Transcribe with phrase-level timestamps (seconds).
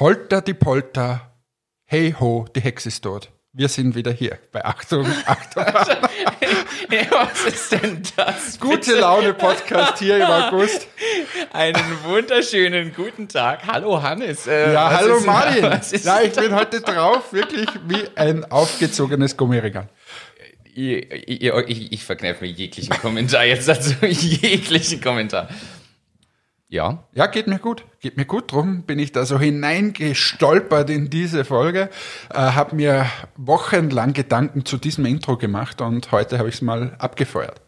[0.00, 1.32] Holter die Polter,
[1.84, 3.30] hey ho, die Hexe ist tot.
[3.52, 5.64] Wir sind wieder hier bei Achtung, Achtung.
[6.90, 8.58] Ja, was ist denn das?
[8.58, 10.86] Gute Laune Podcast hier im August.
[11.52, 13.66] Einen wunderschönen guten Tag.
[13.66, 14.46] Hallo Hannes.
[14.46, 15.64] Äh, Ja, hallo Martin.
[16.02, 19.88] Ja, ich bin heute drauf, wirklich wie ein aufgezogenes Gummiregal.
[20.74, 23.92] Ich, ich, ich, ich verkneife mir jeglichen Kommentar jetzt dazu.
[24.06, 25.48] jeglichen Kommentar.
[26.68, 27.04] Ja.
[27.14, 27.84] Ja, geht mir gut.
[28.00, 28.52] Geht mir gut.
[28.52, 31.88] Drum bin ich da so hineingestolpert in diese Folge.
[32.30, 36.94] Äh, habe mir wochenlang Gedanken zu diesem Intro gemacht und heute habe ich es mal
[36.98, 37.62] abgefeuert.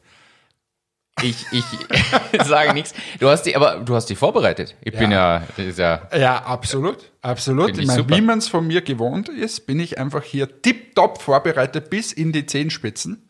[1.23, 1.65] Ich, ich
[2.45, 2.95] sage nichts.
[3.19, 4.77] Du hast die, aber du hast die vorbereitet.
[4.83, 7.11] Ich bin ja, das ist ja Ja, absolut.
[7.23, 7.77] Absolut.
[7.79, 11.91] Ich meine, wie man es von mir gewohnt ist, bin ich einfach hier tipptopp vorbereitet
[11.91, 13.29] bis in die Zehenspitzen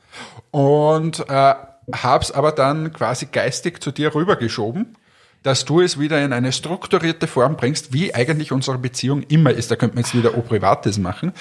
[0.51, 1.55] und äh,
[1.93, 4.97] hab's aber dann quasi geistig zu dir rübergeschoben,
[5.43, 9.71] dass du es wieder in eine strukturierte Form bringst, wie eigentlich unsere Beziehung immer ist.
[9.71, 11.33] Da könnte man jetzt wieder O Privates machen,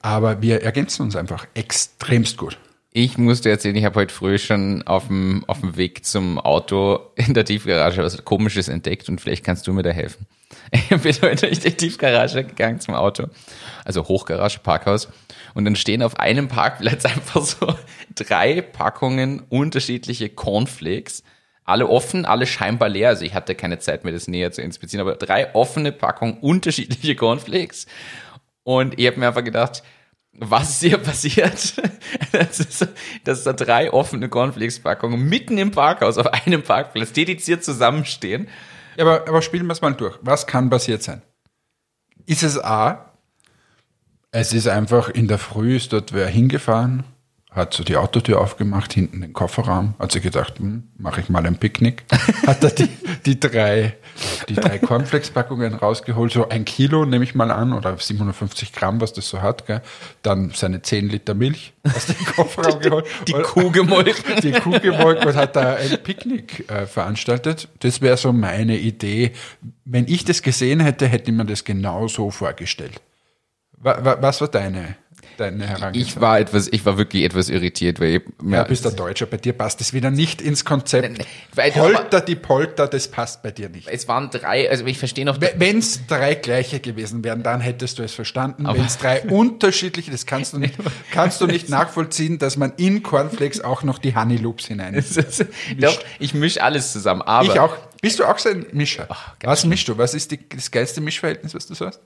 [0.00, 2.58] aber wir ergänzen uns einfach extremst gut.
[2.92, 6.98] Ich musste erzählen, ich habe heute früh schon auf dem, auf dem Weg zum Auto
[7.14, 10.26] in der Tiefgarage was Komisches entdeckt und vielleicht kannst du mir da helfen.
[10.72, 13.28] Ich bin heute durch die Tiefgarage gegangen zum Auto,
[13.84, 15.08] also Hochgarage, Parkhaus,
[15.54, 17.74] und dann stehen auf einem Parkplatz einfach so
[18.16, 21.22] drei Packungen unterschiedliche Cornflakes,
[21.64, 23.10] alle offen, alle scheinbar leer.
[23.10, 27.16] Also ich hatte keine Zeit mir das näher zu inspizieren, aber drei offene Packungen unterschiedliche
[27.16, 27.86] Cornflakes.
[28.62, 29.82] Und ich habe mir einfach gedacht,
[30.32, 31.74] was ist hier passiert?
[33.24, 38.48] Dass da drei offene Cornflakes-Packungen mitten im Parkhaus auf einem Parkplatz dediziert zusammenstehen.
[38.96, 40.18] Ja, aber, aber spielen wir es mal durch.
[40.22, 41.22] Was kann passiert sein?
[42.26, 43.10] Ist es A,
[44.32, 47.04] es ist einfach in der Früh ist dort wer hingefahren,
[47.52, 51.44] hat so die Autotür aufgemacht, hinten den Kofferraum, hat sich gedacht, hm, mache ich mal
[51.44, 52.04] ein Picknick,
[52.46, 52.88] hat er die,
[53.26, 53.96] die drei,
[54.48, 54.78] die drei
[55.14, 59.42] Cornflakes-Packungen rausgeholt, so ein Kilo nehme ich mal an, oder 750 Gramm, was das so
[59.42, 59.82] hat, gell?
[60.22, 63.06] dann seine 10 Liter Milch aus dem Kofferraum geholt.
[63.26, 64.40] Die Und- Kuh gemolken.
[64.42, 67.66] die Kuh gemolken und hat da ein Picknick äh, veranstaltet.
[67.80, 69.32] Das wäre so meine Idee.
[69.84, 73.00] Wenn ich das gesehen hätte, hätte ich mir das genau so vorgestellt.
[73.82, 74.96] Wa wa was war deine,
[75.40, 76.16] deine Herangehensweise?
[76.16, 79.36] Ich war etwas, ich war wirklich etwas irritiert, weil ich, ja, bist der Deutscher, bei
[79.38, 81.24] dir passt das wieder nicht ins Konzept.
[81.54, 83.88] weil- Holter die Polter, das passt bei dir nicht.
[83.88, 87.98] es waren drei, also ich verstehe noch, Wenn es drei gleiche gewesen wären, dann hättest
[87.98, 88.66] du es verstanden.
[88.66, 90.74] Wenn es drei unterschiedliche, das kannst du nicht,
[91.12, 95.02] kannst du nicht nachvollziehen, dass man in Cornflakes auch noch die Honey Loops hinein.
[95.78, 97.76] doch, ich mische alles zusammen, aber Ich auch.
[98.02, 99.06] Bist du auch so ein Mischer?
[99.42, 99.98] was mischst du?
[99.98, 102.00] Was ist die, das geilste Mischverhältnis, was du so hast?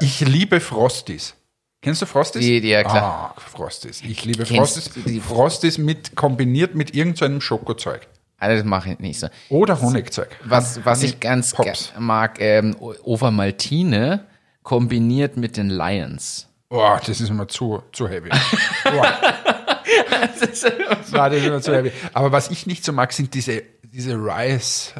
[0.00, 1.34] Ich liebe Frosties.
[1.82, 2.42] Kennst du Frosties?
[2.44, 3.34] Die- die, ja, klar.
[3.36, 4.02] Ah, Frosties.
[4.02, 8.06] Ich liebe Kennst die- Frosties mit, kombiniert mit irgendeinem Schokozeug.
[8.38, 9.28] Also das mache ich nicht so.
[9.50, 10.28] Oder Honigzeug.
[10.44, 11.92] Was, was ich ganz Pops.
[11.98, 14.26] mag, ähm, Obermaltine
[14.62, 16.46] kombiniert mit den Lions.
[16.68, 18.30] Boah, das ist immer zu, zu heavy.
[18.84, 21.92] Nein, das ist immer zu heavy.
[22.12, 24.94] Aber was ich nicht so mag, sind diese, diese Rice.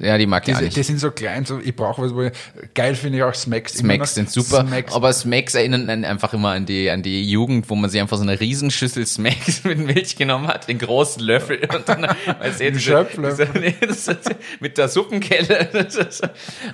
[0.00, 0.76] Ja, die mag ich auch nicht.
[0.76, 2.32] die sind so klein, so, ich brauche was, wo ich,
[2.74, 3.74] geil finde ich auch Smacks.
[3.74, 4.92] Smacks sind super, Smacks.
[4.94, 8.16] aber Smacks erinnern einen einfach immer an die, an die Jugend, wo man sich einfach
[8.16, 12.02] so eine Riesenschüssel Smacks mit Milch genommen hat, den großen Löffel und dann,
[12.40, 14.18] weißt du, diese- diese-
[14.60, 15.68] mit der Suppenkelle.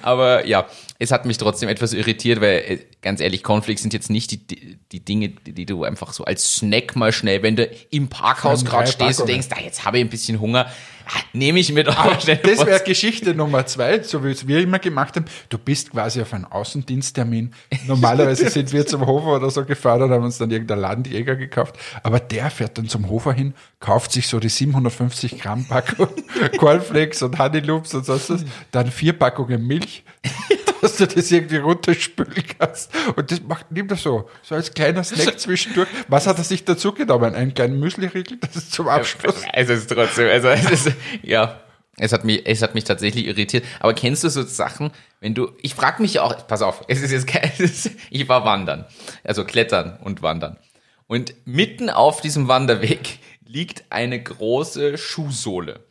[0.03, 0.67] Aber ja,
[0.99, 4.78] es hat mich trotzdem etwas irritiert, weil äh, ganz ehrlich, Cornflakes sind jetzt nicht die,
[4.93, 8.91] die, Dinge, die, du einfach so als Snack mal schnell, wenn du im Parkhaus gerade
[8.91, 10.66] stehst und denkst, ah, jetzt habe ich ein bisschen Hunger,
[11.06, 14.47] ah, nehme ich mir doch mal schnell Das wäre Geschichte Nummer zwei, so wie es
[14.47, 15.25] wir immer gemacht haben.
[15.49, 17.53] Du bist quasi auf einen Außendiensttermin.
[17.87, 21.76] Normalerweise sind wir zum Hofer oder so gefahren und haben uns dann irgendein Landjäger gekauft.
[22.03, 26.09] Aber der fährt dann zum Hofer hin, kauft sich so die 750 Gramm Packung
[26.59, 30.05] Cornflakes und Honey Loops und sonst was, dann vier Packungen Milch,
[30.84, 32.91] dass du das irgendwie runterspülen kannst.
[33.17, 35.89] Und das macht, nimmt er so, so als kleiner Snack zwischendurch.
[36.09, 37.35] Was hat er sich dazu genommen?
[37.35, 38.37] Einen kleinen Müsli-Riegel?
[38.38, 39.43] Das ist zum Abschluss.
[39.55, 40.93] Es ist trotzdem, also es ist,
[41.23, 41.59] ja,
[41.97, 43.64] es hat mich, es hat mich tatsächlich irritiert.
[43.81, 47.00] Aber kennst du so Sachen, wenn du, ich frage mich ja auch, pass auf, es
[47.00, 48.85] ist jetzt kein, es ist, ich war wandern,
[49.23, 50.59] also klettern und wandern.
[51.06, 55.84] Und mitten auf diesem Wanderweg liegt eine große Schuhsohle.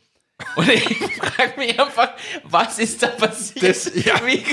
[0.56, 2.10] Und ich frage mich einfach,
[2.42, 3.62] was ist da passiert?
[3.64, 4.14] Das- ja.
[4.26, 4.44] Wie,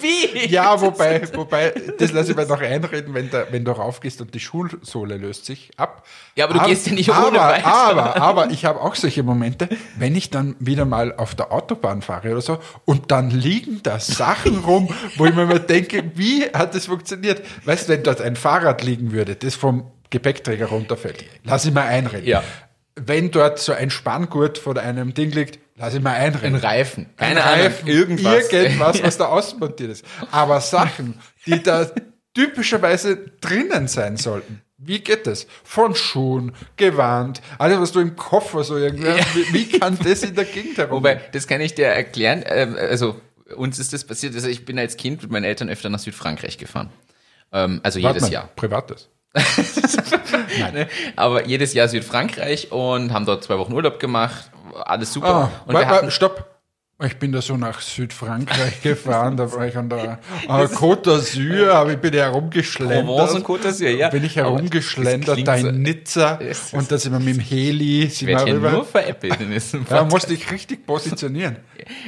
[0.00, 0.46] wie, wie?
[0.46, 4.32] Ja, wobei, wobei, das lasse ich mir noch einreden, wenn, da, wenn du raufgehst und
[4.34, 6.06] die Schulsohle löst sich ab.
[6.36, 7.66] Ja, aber du gehst ja nicht ohne aber, weiter.
[7.66, 12.02] Aber, aber ich habe auch solche Momente, wenn ich dann wieder mal auf der Autobahn
[12.02, 16.44] fahre oder so und dann liegen da Sachen rum, wo ich mir mal denke, wie
[16.44, 17.42] hat das funktioniert?
[17.64, 21.86] Weißt du, wenn dort ein Fahrrad liegen würde, das vom Gepäckträger runterfällt, lass ich mal
[21.86, 22.26] einreden.
[22.28, 22.44] Ja.
[22.96, 26.54] Wenn dort so ein Spanngurt von einem Ding liegt, Lass ich mal einreden.
[26.54, 27.06] Ein Reifen.
[27.16, 27.66] Ein Keine Ahnung.
[27.66, 28.52] Reifen, Irgendwas.
[28.52, 30.04] Irgendwas, was da ausmontiert ist.
[30.30, 31.90] Aber Sachen, die da
[32.34, 34.62] typischerweise drinnen sein sollten.
[34.78, 35.46] Wie geht das?
[35.62, 39.34] Von Schuhen, Gewand, alles, was du im Koffer so irgendwie hast.
[39.34, 40.98] Wie, wie kann das in der Gegend herum?
[40.98, 42.44] Wobei, das kann ich dir erklären.
[42.46, 43.20] ähm, Also,
[43.56, 44.34] uns ist das passiert.
[44.34, 46.90] Also, ich bin als Kind mit meinen Eltern öfter nach Südfrankreich gefahren.
[47.52, 48.50] Ähm, Also Warte jedes mal, Jahr.
[48.56, 49.08] Privates.
[50.72, 50.88] Ne?
[51.16, 54.50] Aber jedes Jahr Südfrankreich und haben dort zwei Wochen Urlaub gemacht.
[54.84, 55.28] Alles super.
[55.28, 56.53] Ah, und wa- wir wa- hatten, stopp.
[57.04, 61.70] Ich bin da so nach Südfrankreich gefahren, da war ich an der äh, Côte d'Azur,
[61.70, 63.04] aber ich bin herumgeschlendert.
[63.04, 64.10] Provence und Côte d'Azur, ja.
[64.10, 68.04] Bin ich herumgeschlendert, da so- in Nizza ist- und da sind wir mit dem Heli,
[68.04, 68.70] ich werde rüber.
[68.70, 71.56] nur veräppelt in diesem Da musste ich richtig positionieren.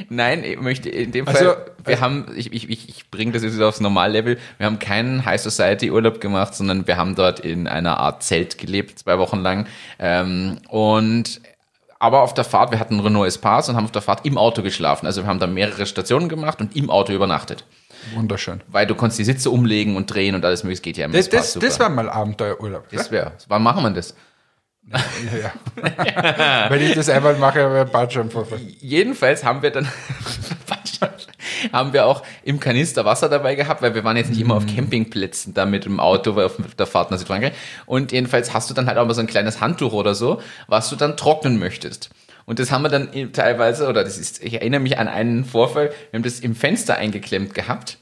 [0.09, 3.43] Nein, ich möchte in dem Also, Fall, wir haben, ich, ich, ich, ich bringe das
[3.43, 7.41] jetzt wieder aufs Normallevel, wir haben keinen High Society Urlaub gemacht, sondern wir haben dort
[7.41, 9.67] in einer Art Zelt gelebt, zwei Wochen lang.
[9.99, 11.41] Ähm, und
[11.99, 14.37] aber auf der Fahrt, wir hatten einen Renault Espace und haben auf der Fahrt im
[14.37, 15.05] Auto geschlafen.
[15.05, 17.65] Also wir haben da mehrere Stationen gemacht und im Auto übernachtet.
[18.15, 18.61] Wunderschön.
[18.67, 20.81] Weil du konntest die Sitze umlegen und drehen und alles mögliche.
[20.83, 21.65] Geht ja im Das, Espace das, super.
[21.65, 22.87] das war mal Abenteuerurlaub.
[22.91, 23.33] das wäre.
[23.47, 24.15] Wann machen wir das?
[24.89, 25.01] Ja,
[25.37, 26.69] ja.
[26.69, 28.59] Wenn ich das einmal mache, wäre Ballschirmvorfall.
[28.79, 29.85] Jedenfalls haben wir dann
[31.71, 34.65] haben wir auch im Kanister Wasser dabei gehabt, weil wir waren jetzt nicht immer auf
[34.65, 37.53] Campingplätzen da mit dem Auto weil auf der Fahrt nach Südfrankreich.
[37.85, 40.89] Und jedenfalls hast du dann halt auch mal so ein kleines Handtuch oder so, was
[40.89, 42.09] du dann trocknen möchtest.
[42.45, 45.91] Und das haben wir dann teilweise, oder das ist, ich erinnere mich an einen Vorfall,
[46.11, 47.97] wir haben das im Fenster eingeklemmt gehabt,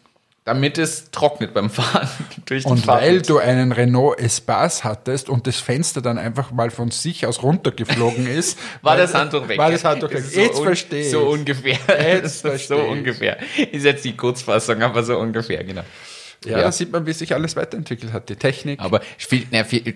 [0.46, 2.08] damit es trocknet beim Fahren
[2.66, 3.02] Und Fahrt.
[3.02, 7.42] weil du einen Renault Espace hattest und das Fenster dann einfach mal von sich aus
[7.42, 9.58] runtergeflogen ist, war das Handtuch weg.
[9.58, 10.24] War das Handtuch weg.
[10.24, 11.12] So Jetzt verstehe ich.
[11.12, 11.78] So ungefähr.
[11.88, 12.90] Jetzt so verstehe ich.
[12.92, 13.38] ungefähr.
[13.72, 15.84] Ist jetzt die Kurzfassung, aber so ungefähr, genau.
[16.46, 16.64] Ja, ja.
[16.64, 18.30] da sieht man, wie sich alles weiterentwickelt hat.
[18.30, 18.80] Die Technik.
[18.80, 19.82] Aber ich finde, na, viel,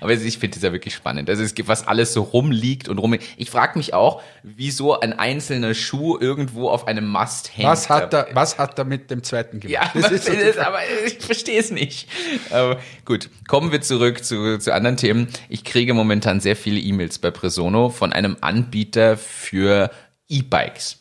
[0.00, 1.28] aber ich finde das ja wirklich spannend.
[1.28, 3.16] Also es gibt, was alles so rumliegt und rum.
[3.36, 7.68] Ich frage mich auch, wieso ein einzelner Schuh irgendwo auf einem Mast hängt.
[7.68, 9.72] was hat er, was hat er mit dem zweiten gemacht?
[9.72, 10.66] Ja, das ist so Frage.
[10.66, 12.08] aber ich verstehe es nicht.
[12.50, 15.28] Aber gut, kommen wir zurück zu, zu anderen Themen.
[15.48, 19.90] Ich kriege momentan sehr viele E-Mails bei Presono von einem Anbieter für
[20.28, 20.98] E-Bikes.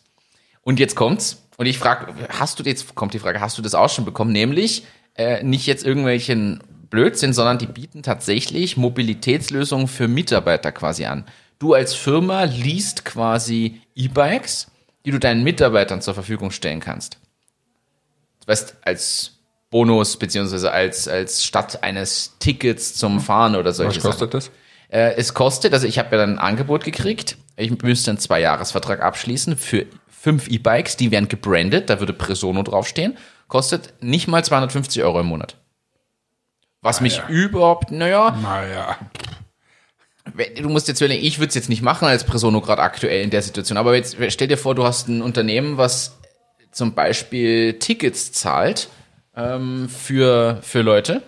[0.62, 1.43] Und jetzt kommt's.
[1.58, 4.32] Und ich frage, hast du jetzt kommt die Frage, hast du das auch schon bekommen?
[4.32, 4.86] Nämlich
[5.16, 11.26] äh, nicht jetzt irgendwelchen Blödsinn, sondern die bieten tatsächlich Mobilitätslösungen für Mitarbeiter quasi an.
[11.60, 14.72] Du als Firma liest quasi E-Bikes,
[15.06, 17.20] die du deinen Mitarbeitern zur Verfügung stellen kannst
[18.48, 19.32] weißt, als
[19.70, 24.46] Bonus beziehungsweise als, als statt eines Tickets zum Fahren oder solche Was kostet das?
[24.46, 24.58] Sachen.
[24.90, 29.02] Äh, es kostet, also ich habe ja dann ein Angebot gekriegt, ich müsste einen Zwei-Jahres-Vertrag
[29.02, 29.86] abschließen für
[30.24, 33.18] fünf E-Bikes, die werden gebrandet, da würde Presono draufstehen,
[33.50, 35.58] kostet nicht mal 250 Euro im Monat.
[36.82, 37.28] Was mich ja.
[37.28, 38.96] überhaupt, naja, Naja,
[40.62, 43.32] du musst jetzt überlegen, ich würde es jetzt nicht machen als Presono gerade aktuell in
[43.32, 46.18] der Situation, aber jetzt stell dir vor, du hast ein Unternehmen, was
[46.72, 48.88] zum Beispiel Tickets zahlt
[49.36, 51.22] ähm, für, für Leute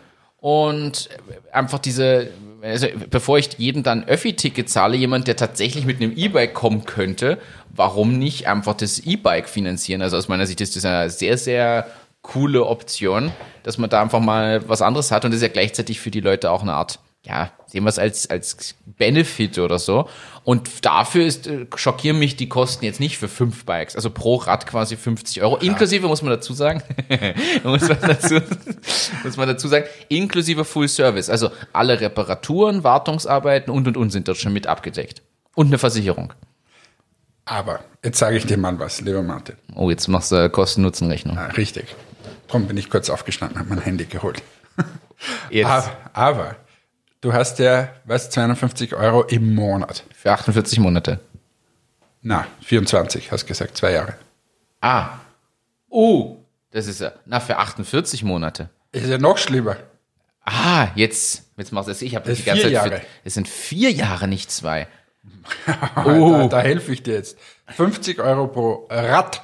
[0.45, 1.09] und
[1.51, 2.30] einfach diese,
[2.62, 7.39] also bevor ich jedem dann Öffi-Ticket zahle, jemand, der tatsächlich mit einem E-Bike kommen könnte,
[7.71, 10.03] warum nicht einfach das E-Bike finanzieren?
[10.03, 11.88] Also aus meiner Sicht ist das eine sehr, sehr
[12.21, 13.31] coole Option,
[13.63, 16.21] dass man da einfach mal was anderes hat und das ist ja gleichzeitig für die
[16.21, 20.08] Leute auch eine Art ja, sehen wir es als, als Benefit oder so.
[20.44, 23.96] Und dafür ist, äh, schockieren mich die Kosten jetzt nicht für fünf Bikes.
[23.96, 25.58] Also pro Rad quasi 50 Euro.
[25.58, 26.84] Inklusive, muss man dazu sagen,
[27.63, 28.36] muss, man dazu,
[29.24, 31.29] muss man dazu sagen, inklusive Full Service.
[31.29, 35.24] Also alle Reparaturen, Wartungsarbeiten und und und sind dort schon mit abgedeckt.
[35.55, 36.34] Und eine Versicherung.
[37.46, 39.55] aber jetzt sage ich dir mal was, lieber Martin.
[39.74, 41.38] Oh, jetzt machst du Kosten-Nutzen-Rechnung.
[41.38, 41.96] Ah, richtig.
[42.48, 44.44] Darum bin ich kurz aufgestanden, habe mein Handy geholt.
[45.50, 46.55] Jetzt Aber, aber
[47.25, 50.03] du hast ja, was, 250 Euro im Monat.
[50.15, 51.20] für 48 Monate.
[52.22, 54.13] Na, 24, hast gesagt, zwei Jahre.
[54.79, 55.20] Ah.
[55.89, 56.38] Oh,
[56.72, 58.70] das ist ja, na, für 48 Monate.
[58.91, 59.77] Ist ja noch schlimmer.
[60.44, 62.03] Ah, jetzt, jetzt machst du es.
[62.03, 62.94] Ich habe Das die ganze vier Zeit.
[62.94, 64.88] Für, es sind vier Jahre, nicht zwei.
[65.96, 67.38] Da, da helfe ich dir jetzt.
[67.70, 69.41] 50 Euro pro Rad.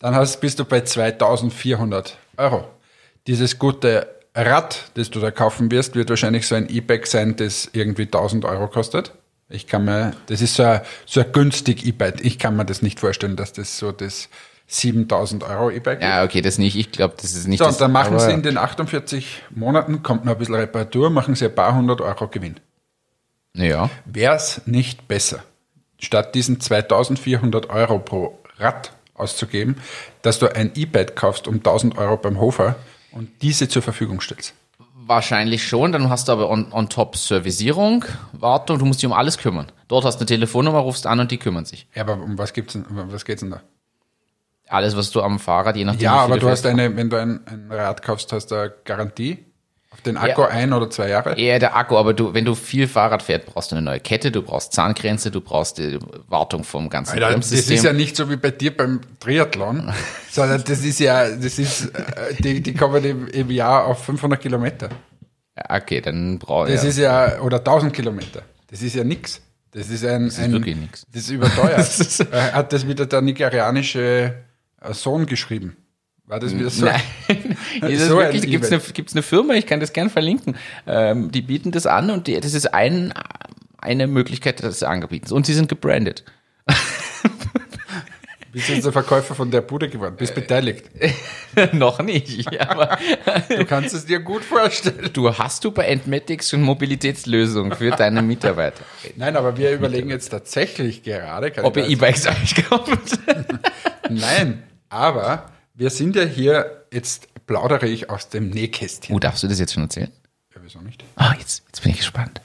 [0.00, 2.68] Dann hast, bist du bei 2400 Euro.
[3.28, 7.68] Dieses gute Rad, das du da kaufen wirst, wird wahrscheinlich so ein E-Bike sein, das
[7.72, 9.12] irgendwie 1000 Euro kostet.
[9.48, 12.24] Ich kann mir, das ist so ein, so ein günstig E-Bike.
[12.24, 14.28] Ich kann mir das nicht vorstellen, dass das so das
[14.66, 16.04] 7000 Euro E-Bike ist.
[16.04, 16.76] Ja, okay, das nicht.
[16.76, 17.74] Ich glaube, das ist nicht So, das.
[17.76, 21.46] und dann machen sie in den 48 Monaten, kommt noch ein bisschen Reparatur, machen sie
[21.46, 22.56] ein paar hundert Euro Gewinn.
[23.54, 23.88] Ja.
[24.04, 25.42] Wäre es nicht besser,
[25.98, 29.76] statt diesen 2400 Euro pro Rad auszugeben,
[30.22, 32.76] dass du ein E-Bike kaufst um 1000 Euro beim Hofer
[33.12, 34.54] und diese zur Verfügung stellst?
[34.94, 39.12] Wahrscheinlich schon, dann hast du aber on, on top Servicierung, Wartung, du musst dich um
[39.12, 39.72] alles kümmern.
[39.88, 41.86] Dort hast du eine Telefonnummer, rufst an und die kümmern sich.
[41.94, 43.62] Ja, aber um was gibt's denn, um was geht's denn da?
[44.68, 46.02] Alles, was du am Fahrrad, je nachdem.
[46.02, 48.74] Ja, wie aber du hast eine, wenn du ein, ein Rad kaufst, hast du eine
[48.84, 49.47] Garantie
[49.90, 50.48] auf den Akku Ja.
[50.48, 51.38] ein oder zwei Jahre.
[51.38, 54.30] Eher der Akku, aber du, wenn du viel Fahrrad fährst, brauchst du eine neue Kette,
[54.30, 57.76] du brauchst Zahnkränze, du brauchst die Wartung vom ganzen Alter, das Bremssystem.
[57.76, 59.92] ist ja nicht so wie bei dir beim Triathlon,
[60.30, 64.40] sondern das ist ja, das ist, äh, die, die kommen im, im Jahr auf 500
[64.40, 64.90] Kilometer.
[65.56, 66.88] Ja, okay, dann brauche Das ja.
[66.90, 68.42] ist ja, oder 1000 Kilometer.
[68.70, 69.40] Das ist ja nix.
[69.72, 71.04] Das ist ein, ist ein wirklich nix.
[71.12, 71.76] Das ist überteuert.
[71.78, 74.34] Das ist- Äh, Hat das wieder der nigerianische
[74.80, 75.76] äh, Sohn geschrieben?
[76.28, 76.84] War das wieder so?
[76.84, 77.00] Nein,
[77.88, 80.10] ist das So ein wirklich, gibt es eine, gibt's eine Firma, ich kann das gern
[80.10, 80.56] verlinken,
[80.86, 83.14] ähm, die bieten das an und die, das ist ein,
[83.78, 85.32] eine Möglichkeit des Angebietens.
[85.32, 86.24] Und sie sind gebrandet.
[88.52, 90.16] Bist du jetzt der Verkäufer von der Bude geworden?
[90.16, 90.90] Bist beteiligt.
[91.72, 92.98] Noch nicht, aber
[93.48, 95.10] Du kannst es dir gut vorstellen.
[95.12, 98.82] du hast du bei Entmatics schon Mobilitätslösungen für deine Mitarbeiter.
[99.16, 101.52] Nein, aber wir überlegen jetzt tatsächlich gerade.
[101.62, 103.18] Ob ihr E-Bikes euch kauft.
[104.08, 109.14] Nein, aber wir sind ja hier, jetzt plaudere ich aus dem Nähkästchen.
[109.14, 110.10] Oh, darfst du das jetzt schon erzählen?
[110.52, 111.04] Ja, wieso nicht?
[111.14, 112.40] Ah, jetzt, jetzt bin ich gespannt.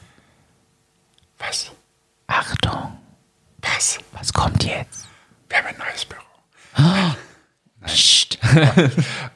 [1.40, 1.72] Was?
[2.28, 2.98] Achtung,
[3.62, 3.98] Was?
[4.14, 5.08] was kommt jetzt?
[5.50, 6.22] Wir haben ein neues Büro.
[7.86, 8.38] Psst.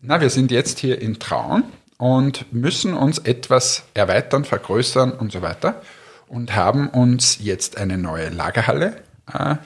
[0.00, 1.64] Na, wir sind jetzt hier in Traun
[1.98, 5.82] und müssen uns etwas erweitern, vergrößern und so weiter
[6.28, 9.02] und haben uns jetzt eine neue Lagerhalle
[9.32, 9.56] äh,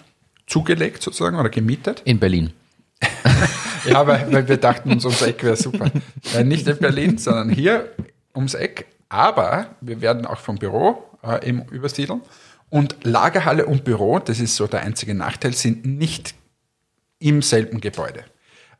[0.46, 2.02] zugelegt sozusagen oder gemietet.
[2.04, 2.52] In Berlin.
[3.86, 5.90] Ja, weil, weil wir dachten uns, ums Eck wäre super.
[6.34, 7.92] Äh, nicht in Berlin, sondern hier
[8.34, 8.86] ums Eck.
[9.08, 12.20] Aber wir werden auch vom Büro äh, eben übersiedeln.
[12.68, 16.34] Und Lagerhalle und Büro, das ist so der einzige Nachteil, sind nicht
[17.20, 18.24] im selben Gebäude.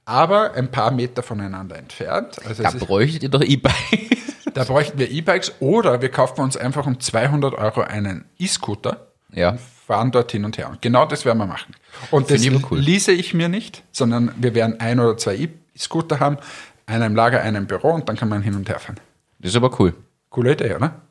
[0.05, 2.37] Aber ein paar Meter voneinander entfernt.
[2.45, 4.45] Also Da bräuchtet ihr doch E-Bikes.
[4.55, 9.57] da bräuchten wir E-Bikes oder wir kaufen uns einfach um 200 Euro einen E-Scooter Ja.
[9.87, 10.69] Fahren dort hin und her.
[10.69, 11.75] Und genau das werden wir machen.
[12.11, 12.79] Und das cool.
[12.79, 16.39] lease ich mir nicht, sondern wir werden ein oder zwei E-Scooter haben,
[16.87, 18.99] einen im Lager, einen im Büro und dann kann man hin und her fahren.
[19.39, 19.95] Das ist aber cool.
[20.31, 21.03] Coole Idee, oder?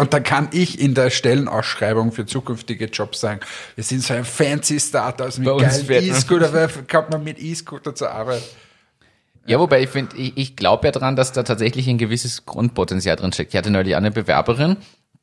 [0.00, 3.40] Und dann kann ich in der Stellenausschreibung für zukünftige Jobs sagen,
[3.74, 7.38] wir sind so ein fancy Startup mit Bei uns geilen E-Scooter, weil kommt man mit
[7.38, 8.42] E-Scooter zur Arbeit.
[9.46, 13.16] Ja, wobei ich finde, ich, ich glaube ja dran, dass da tatsächlich ein gewisses Grundpotenzial
[13.16, 13.52] drin steckt.
[13.52, 14.76] Ich hatte neulich eine Bewerberin,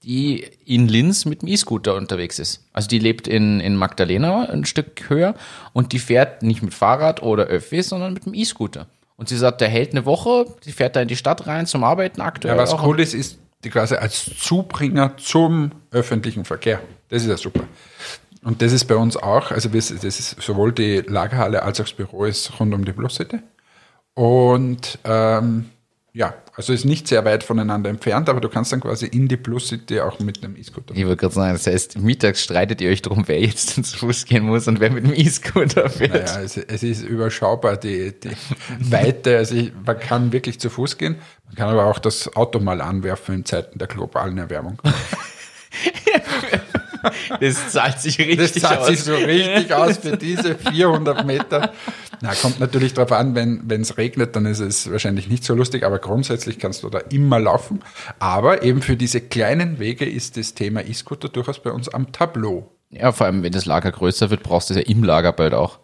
[0.05, 2.63] die in Linz mit dem E-Scooter unterwegs ist.
[2.73, 5.35] Also die lebt in, in Magdalena ein Stück höher
[5.73, 8.87] und die fährt nicht mit Fahrrad oder Öffi, sondern mit dem E-Scooter.
[9.17, 11.83] Und sie sagt, der hält eine Woche, die fährt da in die Stadt rein zum
[11.83, 12.55] Arbeiten aktuell.
[12.55, 16.81] Ja, was cool ist, ist die quasi als Zubringer zum öffentlichen Verkehr.
[17.09, 17.63] Das ist ja super.
[18.43, 21.93] Und das ist bei uns auch, also das ist sowohl die Lagerhalle als auch das
[21.93, 23.39] Büro ist rund um die City.
[24.13, 25.71] Und ähm,
[26.13, 29.35] ja, also ist nicht sehr weit voneinander entfernt, aber du kannst dann quasi in die
[29.35, 30.95] Plus City auch mit einem E-Scooter.
[30.95, 34.25] Ich würde gerade sagen, das heißt, mittags streitet ihr euch darum, wer jetzt zu Fuß
[34.25, 36.13] gehen muss und wer mit dem E-Scooter fährt.
[36.13, 38.31] Naja, es, es ist überschaubar, die, die
[38.79, 39.37] Weite.
[39.37, 42.79] Also ich, man kann wirklich zu Fuß gehen, man kann aber auch das Auto mal
[42.79, 44.81] anwerfen in Zeiten der globalen Erwärmung.
[47.39, 48.87] Das zahlt sich Das richtig zahlt aus.
[48.87, 51.71] sich so richtig aus für diese 400 Meter.
[52.21, 55.83] Na, kommt natürlich darauf an, wenn es regnet, dann ist es wahrscheinlich nicht so lustig,
[55.83, 57.81] aber grundsätzlich kannst du da immer laufen.
[58.19, 62.71] Aber eben für diese kleinen Wege ist das Thema E-Scooter durchaus bei uns am Tableau.
[62.89, 65.53] Ja, vor allem, wenn das Lager größer wird, brauchst du es ja im Lager bald
[65.53, 65.79] auch.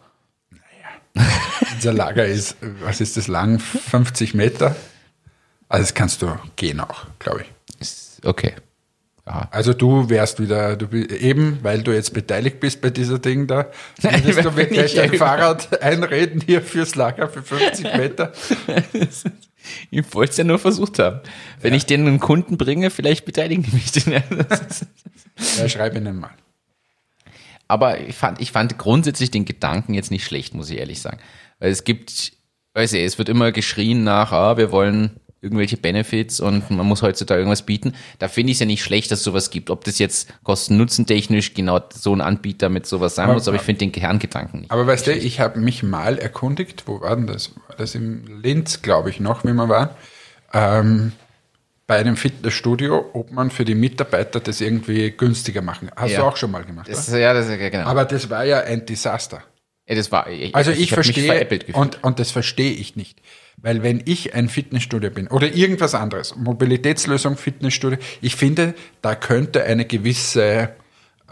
[1.74, 3.58] Unser Lager ist, was ist das lang?
[3.58, 4.74] 50 Meter.
[5.68, 7.48] Also das kannst du gehen auch, glaube ich.
[8.24, 8.54] Okay.
[9.26, 9.46] Ja.
[9.52, 13.46] Also du wärst wieder, du bi- eben, weil du jetzt beteiligt bist bei dieser Ding
[13.46, 13.70] da,
[14.02, 18.32] würdest du mir gleich ich ein ja Fahrrad einreden hier fürs Lager für 50 Meter.
[19.90, 21.20] Ich wollte es ja nur versucht haben.
[21.60, 23.92] Wenn ich denen einen Kunden bringe, vielleicht beteiligen die mich.
[23.92, 24.22] Den.
[25.58, 26.30] Ja, schreib ihnen mal.
[27.68, 31.18] Aber ich fand, ich fand grundsätzlich den Gedanken jetzt nicht schlecht, muss ich ehrlich sagen.
[31.60, 32.32] Weil es gibt,
[32.74, 37.02] weiß ich, es wird immer geschrien nach, ah, wir wollen irgendwelche Benefits und man muss
[37.02, 37.94] heutzutage irgendwas bieten.
[38.20, 39.70] Da finde ich es ja nicht schlecht, dass es sowas gibt.
[39.70, 43.62] Ob das jetzt kosten-nutzen-technisch genau so ein Anbieter mit sowas sein Aber- muss, aber ich
[43.62, 44.70] finde den Kerngedanken nicht.
[44.70, 47.50] Aber weißt du, ich habe mich mal erkundigt, wo war denn das?
[47.68, 49.96] War das im Linz, glaube ich, noch, wie man war,
[50.54, 51.12] ähm,
[51.88, 55.90] bei einem Fitnessstudio, ob man für die Mitarbeiter das irgendwie günstiger machen.
[55.96, 56.20] Hast Ja.
[56.20, 57.84] du auch schon mal gemacht, Das, ja, das genau.
[57.86, 59.42] Aber das war ja ein Desaster.
[59.88, 63.20] ja, das war, ich, Also ich, mich verstehe, und, und das verstehe ich nicht.
[63.62, 69.62] Weil wenn ich ein Fitnessstudio bin oder irgendwas anderes, Mobilitätslösung, Fitnessstudio, ich finde, da könnte
[69.62, 70.70] eine gewisse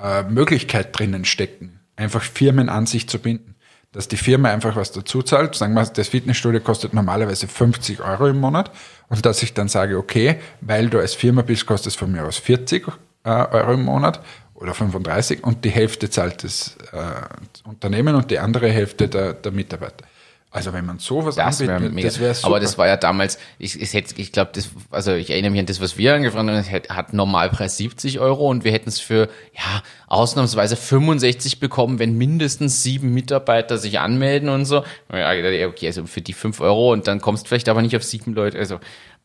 [0.01, 3.57] äh, Möglichkeit drinnen stecken, einfach Firmen an sich zu binden.
[3.93, 5.57] dass die Firma einfach was dazu zahlt.
[5.57, 8.71] Sagen wir, das Fitnessstudio kostet normalerweise 50 Euro im Monat
[9.09, 12.25] und dass ich dann sage, okay, weil du als Firma bist, kostet es von mir
[12.25, 12.87] aus 40
[13.25, 14.21] äh, Euro im Monat
[14.55, 19.51] oder 35 und die Hälfte zahlt das äh, Unternehmen und die andere Hälfte der, der
[19.51, 20.05] Mitarbeiter.
[20.53, 22.09] Also wenn man sowas Das wäre anbietet, mega.
[22.09, 22.47] das wäre super.
[22.49, 25.61] Aber das war ja damals, ich, ich, hätte- ich glaube, das, also ich erinnere mich
[25.61, 28.99] an das, was wir angefangen haben, es hat- Normalpreis 70 Euro und wir hätten es
[28.99, 34.83] für, ja, ausnahmsweise 65 bekommen, wenn mindestens sieben Mitarbeiter sich anmelden und so.
[35.13, 37.95] Ja, ja, okay, also für die 5 Euro und dann kommst du vielleicht aber nicht
[37.95, 38.79] auf sieben Leute, also,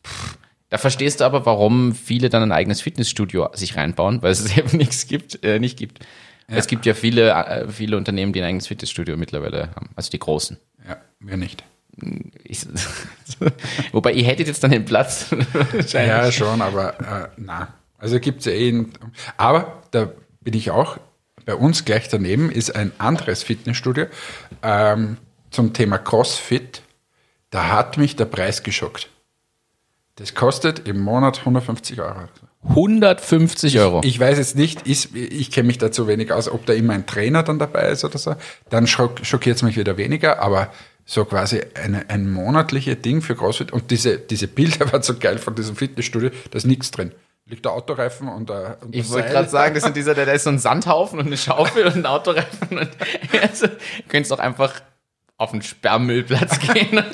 [0.06, 0.38] pff.
[0.68, 4.76] Da verstehst du aber, warum viele dann ein eigenes Fitnessstudio sich reinbauen, weil es eben
[4.76, 6.00] nichts gibt, äh, nicht gibt.
[6.48, 10.18] Es gibt ja viele, äh, viele Unternehmen, die ein eigenes Fitnessstudio mittlerweile haben, also die
[10.18, 10.58] großen.
[10.86, 11.64] ja, wir nicht.
[12.44, 12.66] Ich,
[13.92, 15.34] wobei ihr hättet jetzt dann den Platz.
[15.92, 17.74] Ja, schon, aber äh, na.
[17.98, 18.84] Also gibt's ja eh.
[19.36, 20.10] Aber da
[20.40, 20.98] bin ich auch.
[21.46, 24.06] Bei uns gleich daneben ist ein anderes Fitnessstudio
[24.62, 25.16] ähm,
[25.50, 26.82] zum Thema CrossFit.
[27.50, 29.08] Da hat mich der Preis geschockt.
[30.16, 32.28] Das kostet im Monat 150 Euro.
[32.68, 34.00] 150 Euro.
[34.04, 36.92] Ich weiß jetzt nicht, ist, ich kenne mich da zu wenig aus, ob da immer
[36.92, 38.36] ein Trainer dann dabei ist oder so.
[38.70, 40.70] Dann schock, schockiert es mich wieder weniger, aber
[41.04, 43.72] so quasi eine, ein monatliches Ding für CrossFit.
[43.72, 47.12] Und diese, diese Bilder waren so geil von diesem Fitnessstudio, da ist nichts drin.
[47.48, 50.44] Liegt der Autoreifen und, äh, und ich wollte gerade sagen, das sind dieser, da ist
[50.44, 52.78] so ein Sandhaufen und eine Schaufel und ein Autoreifen.
[52.78, 52.90] Und
[53.42, 53.68] also,
[54.08, 54.80] könntest auch einfach
[55.36, 57.04] auf den Sperrmüllplatz gehen.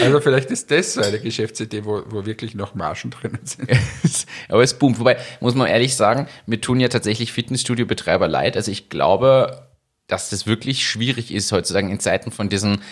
[0.00, 3.68] Also vielleicht ist das so eine Geschäftsidee, wo, wo wirklich noch Margen drinnen sind.
[4.48, 4.98] Aber es boomt.
[4.98, 8.56] Wobei, muss man ehrlich sagen, mir tun ja tatsächlich Fitnessstudio-Betreiber leid.
[8.56, 9.68] Also ich glaube,
[10.06, 12.82] dass das wirklich schwierig ist heutzutage in Zeiten von diesen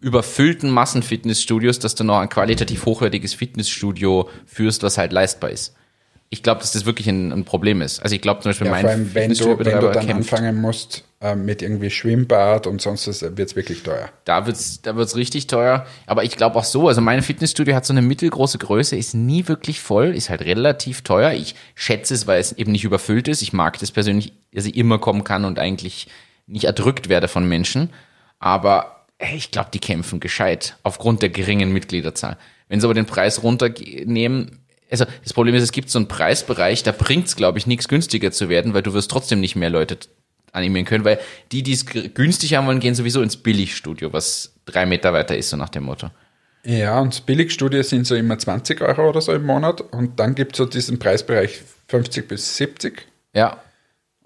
[0.00, 5.74] überfüllten Massenfitnessstudios, dass du noch ein qualitativ hochwertiges Fitnessstudio führst, was halt leistbar ist.
[6.32, 8.02] Ich glaube, dass das wirklich ein, ein Problem ist.
[8.02, 10.32] Also ich glaube zum Beispiel, Ja, mein vor allem, wenn du, wenn du dann kämpft.
[10.32, 14.08] anfangen musst äh, mit irgendwie Schwimmbad und sonst was, wird es wirklich teuer.
[14.24, 15.84] Da wird's, da wird's richtig teuer.
[16.06, 19.46] Aber ich glaube auch so, also mein Fitnessstudio hat so eine mittelgroße Größe, ist nie
[19.46, 21.32] wirklich voll, ist halt relativ teuer.
[21.32, 23.42] Ich schätze es, weil es eben nicht überfüllt ist.
[23.42, 26.08] Ich mag das persönlich, dass ich immer kommen kann und eigentlich
[26.46, 27.90] nicht erdrückt werde von Menschen.
[28.38, 32.38] Aber ey, ich glaube, die kämpfen gescheit aufgrund der geringen Mitgliederzahl.
[32.68, 34.60] Wenn sie aber den Preis runternehmen,
[34.92, 38.30] also das Problem ist, es gibt so einen Preisbereich, da bringt's, glaube ich, nichts günstiger
[38.30, 39.98] zu werden, weil du wirst trotzdem nicht mehr Leute
[40.52, 41.18] animieren können, weil
[41.50, 45.48] die, die es günstig haben wollen, gehen sowieso ins Billigstudio, was drei Meter weiter ist,
[45.48, 46.10] so nach dem Motto.
[46.64, 50.52] Ja, und Billigstudien sind so immer 20 Euro oder so im Monat und dann gibt
[50.52, 53.60] es so diesen Preisbereich 50 bis 70 Ja,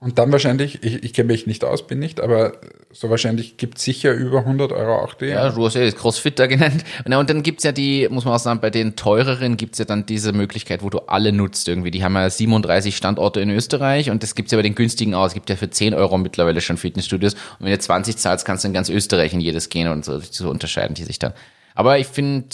[0.06, 2.52] und dann wahrscheinlich, ich, ich kenne mich nicht aus, bin nicht, aber
[2.92, 5.24] so wahrscheinlich gibt es sicher über 100 Euro auch die.
[5.24, 6.84] ja, du hast ja das Crossfit da genannt.
[7.04, 9.84] Na, und dann gibt's ja die, muss man auch sagen, bei den teureren gibt's ja
[9.84, 11.90] dann diese Möglichkeit, wo du alle nutzt irgendwie.
[11.90, 15.26] Die haben ja 37 Standorte in Österreich und das gibt's ja bei den günstigen auch.
[15.26, 17.34] Es gibt ja für 10 Euro mittlerweile schon Fitnessstudios.
[17.34, 20.20] Und wenn du 20 zahlst, kannst du in ganz Österreich in jedes gehen und so,
[20.20, 21.32] so unterscheiden die sich dann.
[21.74, 22.46] Aber ich finde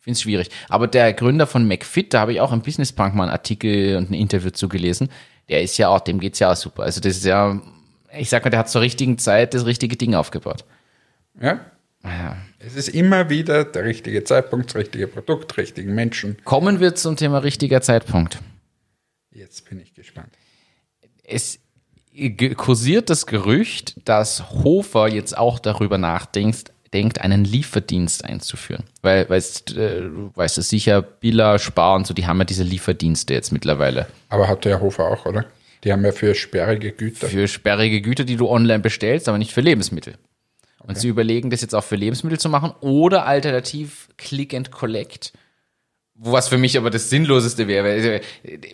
[0.00, 0.48] finde es schwierig.
[0.68, 3.96] Aber der Gründer von McFit, da habe ich auch im Business Punk mal einen Artikel
[3.96, 5.10] und ein Interview zugelesen.
[5.48, 6.82] Der ist ja auch, dem geht's ja auch super.
[6.82, 7.60] Also das ist ja,
[8.16, 10.64] ich sag mal, der hat zur richtigen Zeit das richtige Ding aufgebaut.
[11.40, 11.60] Ja?
[12.04, 12.36] Ja.
[12.58, 16.36] Es ist immer wieder der richtige Zeitpunkt, das richtige Produkt, richtigen Menschen.
[16.44, 18.40] Kommen wir zum Thema richtiger Zeitpunkt.
[19.30, 20.32] Jetzt bin ich gespannt.
[21.22, 21.60] Es
[22.56, 28.84] kursiert das Gerücht, dass Hofer jetzt auch darüber nachdenkt, denkt, einen Lieferdienst einzuführen.
[29.02, 32.62] Weil, weißt, äh, du weißt es sicher, Billa, Spar und so, die haben ja diese
[32.62, 34.06] Lieferdienste jetzt mittlerweile.
[34.28, 35.44] Aber hat der Hofer auch, oder?
[35.84, 37.28] Die haben ja für sperrige Güter.
[37.28, 40.14] Für sperrige Güter, die du online bestellst, aber nicht für Lebensmittel.
[40.82, 45.32] Und sie überlegen, das jetzt auch für Lebensmittel zu machen oder alternativ Click and Collect.
[46.14, 47.84] Wo was für mich aber das Sinnloseste wäre.
[47.84, 48.20] weil, äh,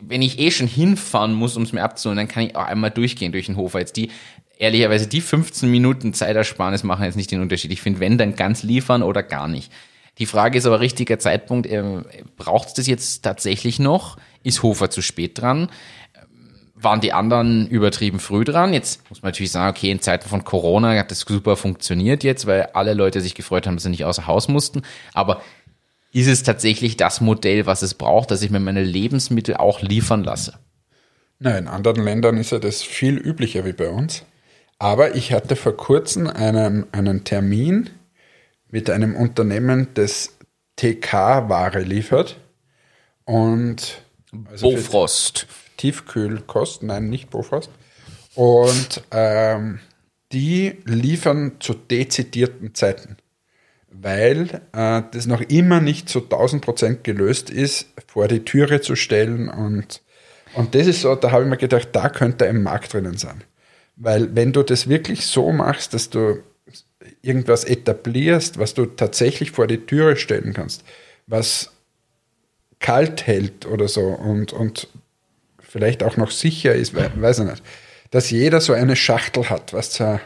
[0.00, 2.90] Wenn ich eh schon hinfahren muss, um es mir abzuholen, dann kann ich auch einmal
[2.90, 3.81] durchgehen durch den Hofer.
[3.81, 4.11] Jetzt die,
[4.59, 7.73] ehrlicherweise, die 15 Minuten Zeitersparnis machen jetzt nicht den Unterschied.
[7.73, 9.73] Ich finde, wenn, dann ganz liefern oder gar nicht.
[10.19, 11.69] Die Frage ist aber richtiger Zeitpunkt.
[11.69, 12.05] Ähm,
[12.37, 14.17] Braucht es das jetzt tatsächlich noch?
[14.43, 15.69] Ist Hofer zu spät dran?
[16.85, 18.73] waren die anderen übertrieben früh dran.
[18.73, 22.47] Jetzt muss man natürlich sagen, okay, in Zeiten von Corona hat das super funktioniert jetzt,
[22.47, 24.83] weil alle Leute sich gefreut haben, dass sie nicht außer Haus mussten.
[25.14, 25.43] Aber
[26.12, 30.23] ist es tatsächlich das Modell, was es braucht, dass ich mir meine Lebensmittel auch liefern
[30.23, 30.59] lasse?
[31.40, 34.25] Na, in anderen Ländern ist ja das viel üblicher wie bei uns.
[34.78, 37.90] Aber ich hatte vor kurzem einen, einen Termin
[38.70, 40.37] mit einem Unternehmen, das
[40.76, 42.38] TK-Ware liefert.
[43.24, 44.02] Und
[44.50, 45.46] also Bofrost.
[45.76, 47.70] Tiefkühlkost, nein, nicht Bofrost.
[48.34, 49.80] Und ähm,
[50.32, 53.16] die liefern zu dezidierten Zeiten,
[53.90, 58.96] weil äh, das noch immer nicht zu 1000 Prozent gelöst ist, vor die Türe zu
[58.96, 59.48] stellen.
[59.48, 60.02] Und,
[60.54, 63.44] und das ist so, da habe ich mir gedacht, da könnte ein Markt drinnen sein.
[63.96, 66.42] Weil wenn du das wirklich so machst, dass du
[67.22, 70.85] irgendwas etablierst, was du tatsächlich vor die Türe stellen kannst,
[71.26, 71.70] was
[72.80, 74.88] kalt hält oder so und, und
[75.61, 77.62] vielleicht auch noch sicher ist, weiß ich nicht,
[78.11, 80.20] dass jeder so eine Schachtel hat, was so,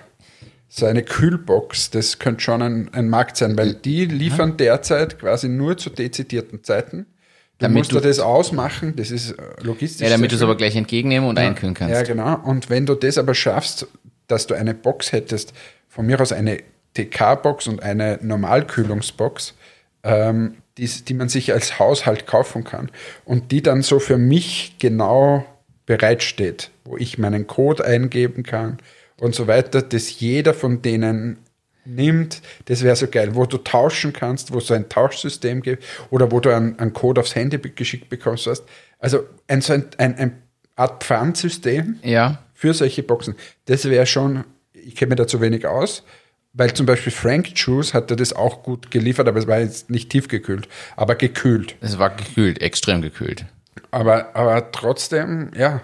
[0.69, 5.49] so eine Kühlbox, das könnte schon ein, ein Markt sein, weil die liefern derzeit quasi
[5.49, 7.07] nur zu dezidierten Zeiten.
[7.59, 10.05] Du Damit musst du- das ausmachen, das ist äh, logistisch.
[10.07, 11.93] Ja, damit du es aber gleich entgegennehmen und einkühlen kannst.
[11.93, 12.39] ja, genau.
[12.45, 13.87] Und wenn du das aber schaffst,
[14.29, 15.53] dass du eine Box hättest,
[15.89, 16.59] von mir aus eine
[16.95, 19.55] TK-Box und eine Normalkühlungsbox,
[20.05, 22.91] ähm, die, die man sich als Haushalt kaufen kann
[23.25, 25.45] und die dann so für mich genau
[25.87, 28.79] bereitsteht, wo ich meinen Code eingeben kann
[29.19, 31.39] und so weiter, dass jeder von denen
[31.89, 35.83] nimmt, das wäre so geil, wo du tauschen kannst, wo es so ein Tauschsystem gibt
[36.11, 38.47] oder wo du einen, einen Code aufs Handy geschickt bekommst.
[38.47, 38.65] Weißt.
[38.99, 40.43] Also ein, so ein, ein, ein
[40.77, 42.43] Art Pfandsystem Ja.
[42.55, 43.35] für solche Boxen.
[43.67, 46.05] Das wäre schon, ich kenne mir da zu wenig aus,
[46.53, 50.11] weil zum Beispiel Frank Juice hatte das auch gut geliefert, aber es war jetzt nicht
[50.11, 51.77] tiefgekühlt, aber gekühlt.
[51.81, 53.45] Es war gekühlt, extrem gekühlt.
[53.91, 55.81] Aber, aber trotzdem, ja.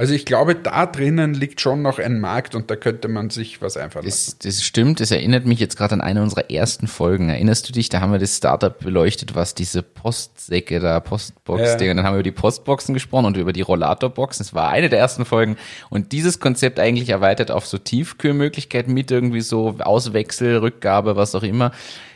[0.00, 3.60] Also ich glaube, da drinnen liegt schon noch ein Markt und da könnte man sich
[3.60, 4.36] was einfallen lassen.
[4.38, 7.28] Das, das stimmt, das erinnert mich jetzt gerade an eine unserer ersten Folgen.
[7.28, 7.90] Erinnerst du dich?
[7.90, 11.94] Da haben wir das Startup beleuchtet, was diese Postsäcke da, Postbox-Dinger, Ja.
[11.94, 14.42] dann haben wir über die Postboxen gesprochen und über die Rollatorboxen.
[14.42, 15.58] Das war eine der ersten Folgen.
[15.90, 21.42] Und dieses Konzept eigentlich erweitert auf so Tiefkühlmöglichkeiten mit irgendwie so Auswechsel, Rückgabe, was auch
[21.42, 21.72] immer.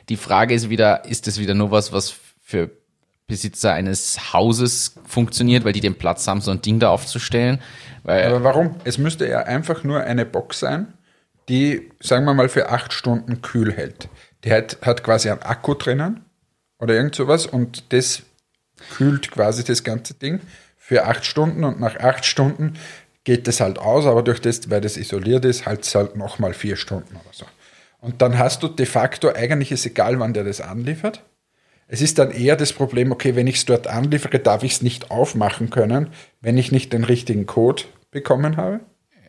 [0.08, 2.70] Die Frage ist wieder, ist das wieder nur was, was für
[3.26, 7.60] Besitzer eines Hauses funktioniert, weil die den Platz haben, so ein Ding da aufzustellen?
[8.04, 8.76] Aber warum?
[8.84, 10.92] Es müste ja einfach nur eine Box sein,
[11.48, 14.08] die, sagen wir mal, für acht Stunden kühl hält.
[14.44, 16.24] Die hat, hat quasi einen Akku drinnen
[16.78, 18.22] oder irgend sowas und das
[18.94, 20.40] kühlt quasi das ganze Ding
[20.76, 22.74] für acht Stunden und nach acht Stunden
[23.24, 26.52] geht das halt aus, aber durch das, weil das isoliert ist, halt es halt nochmal
[26.52, 27.46] vier Stunden oder so.
[28.00, 31.22] Und dann hast du de facto, eigentlich ist egal, wann der das anliefert.
[31.86, 34.82] Es ist dann eher das Problem, okay, wenn ich es dort anliefere, darf ich es
[34.82, 36.08] nicht aufmachen können,
[36.40, 38.80] wenn ich nicht den richtigen Code bekommen habe.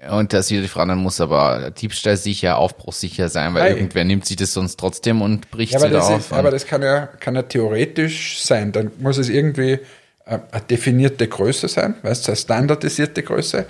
[0.10, 3.70] Und das wieder die Frage, dann muss aber diebstahlsicher, aufbruchssicher sein, weil Ei.
[3.72, 6.20] irgendwer nimmt sich das sonst trotzdem und bricht Ja, sie aber da das, auf.
[6.20, 8.72] ist, aber das kann ja, kann ja theoretisch sein.
[8.72, 9.80] Dann muss es irgendwie
[10.26, 13.66] äh, eine definierte Größe sein, weißt du, eine standardisierte Größe.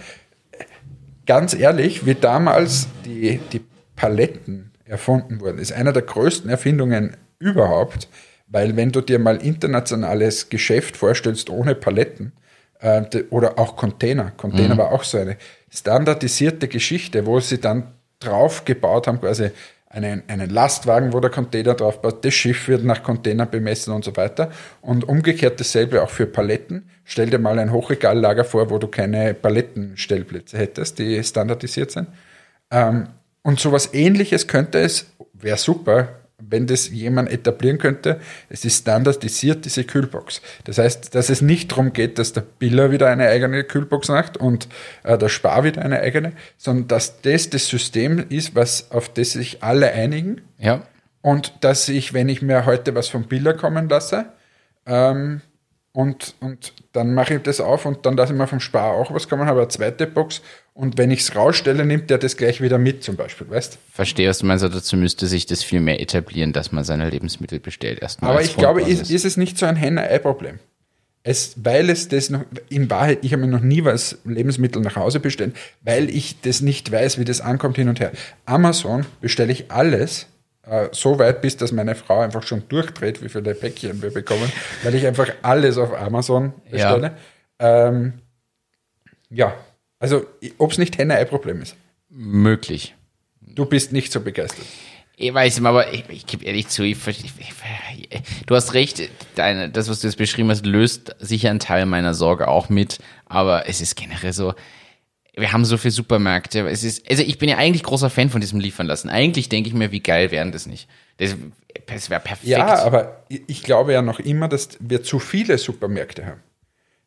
[1.25, 3.61] Ganz ehrlich, wie damals die, die
[3.95, 8.09] Paletten erfunden wurden, ist einer der größten Erfindungen überhaupt,
[8.55, 12.31] weil wenn du dir mal internationales Geschäft vorstellst ohne Paletten
[12.79, 15.35] äh, de- oder auch Container, Container war auch so eine
[15.69, 19.51] standardisierte Geschichte, wo sie dann drauf gebaut haben, quasi
[19.89, 24.05] einen, einen Lastwagen, wo der Container drauf baut, das Schiff wird nach Container bemessen und
[24.05, 24.49] so weiter.
[24.79, 26.89] Und umgekehrt dasselbe auch für Paletten.
[27.03, 32.07] Stell dir mal ein Hochregallager vor, wo du keine Palettenstellplätze hättest, die standardisiert sind.
[32.71, 33.09] Ähm,
[33.41, 38.19] und sowas ähnliches könnte es, wäre super, wenn das jemand etablieren könnte.
[38.49, 40.41] Es ist standardisiert, diese Kühlbox.
[40.65, 44.37] Das heißt, dass es nicht darum geht, dass der Biller wieder eine eigene Kühlbox macht
[44.37, 44.67] und
[45.03, 49.31] äh, der Spar wieder eine eigene, sondern dass das das System ist, was, auf das
[49.31, 50.41] sich alle einigen.
[50.57, 50.83] ja.
[51.21, 54.27] Und dass ich, wenn ich mir heute was vom Biller kommen lasse,
[54.85, 55.41] ähm,
[55.95, 59.13] und, und dann mache ich das auf und dann lasse ich mir vom Spar auch
[59.13, 60.41] was kommen, habe eine zweite Box
[60.73, 64.27] und wenn ich es rausstelle, nimmt der das gleich wieder mit zum Beispiel, weißt Verstehe,
[64.27, 68.01] was du meinst, dazu müsste sich das viel mehr etablieren, dass man seine Lebensmittel bestellt.
[68.01, 70.59] Erstmal Aber ich glaube, ist, ist es nicht so ein Henne-Ei-Problem.
[71.23, 74.97] Es, weil es das noch, in Wahrheit, ich habe mir noch nie was Lebensmittel nach
[74.97, 78.11] Hause bestellt, weil ich das nicht weiß, wie das ankommt hin und her.
[78.45, 80.27] Amazon bestelle ich alles
[80.67, 84.51] äh, so weit, bis dass meine Frau einfach schon durchdreht, wie viele Päckchen wir bekommen,
[84.83, 87.15] weil ich einfach alles auf Amazon bestelle.
[87.59, 88.13] Ja, ähm,
[89.29, 89.53] ja.
[89.99, 90.25] also
[90.57, 91.75] ob es nicht Henne-Ei-Problem ist.
[92.09, 92.95] möglich.
[93.41, 94.65] Du bist nicht so begeistert.
[95.17, 99.09] Ich weiß nicht, aber ich, ich gebe ehrlich zu, ich, ich, ich, du hast recht,
[99.35, 102.99] deine, das, was du jetzt beschrieben hast, löst sicher einen Teil meiner Sorge auch mit,
[103.25, 104.53] aber es ist generell so,
[105.37, 108.41] wir haben so viele Supermärkte, es ist, also ich bin ja eigentlich großer Fan von
[108.41, 109.09] diesem Liefern lassen.
[109.09, 110.87] Eigentlich denke ich mir, wie geil wären das nicht.
[111.17, 111.35] Das,
[111.87, 112.47] das wäre perfekt.
[112.47, 116.41] Ja, aber ich glaube ja noch immer, dass wir zu viele Supermärkte haben.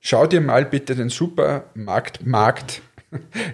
[0.01, 2.83] Schau dir mal bitte den Supermarkt Markt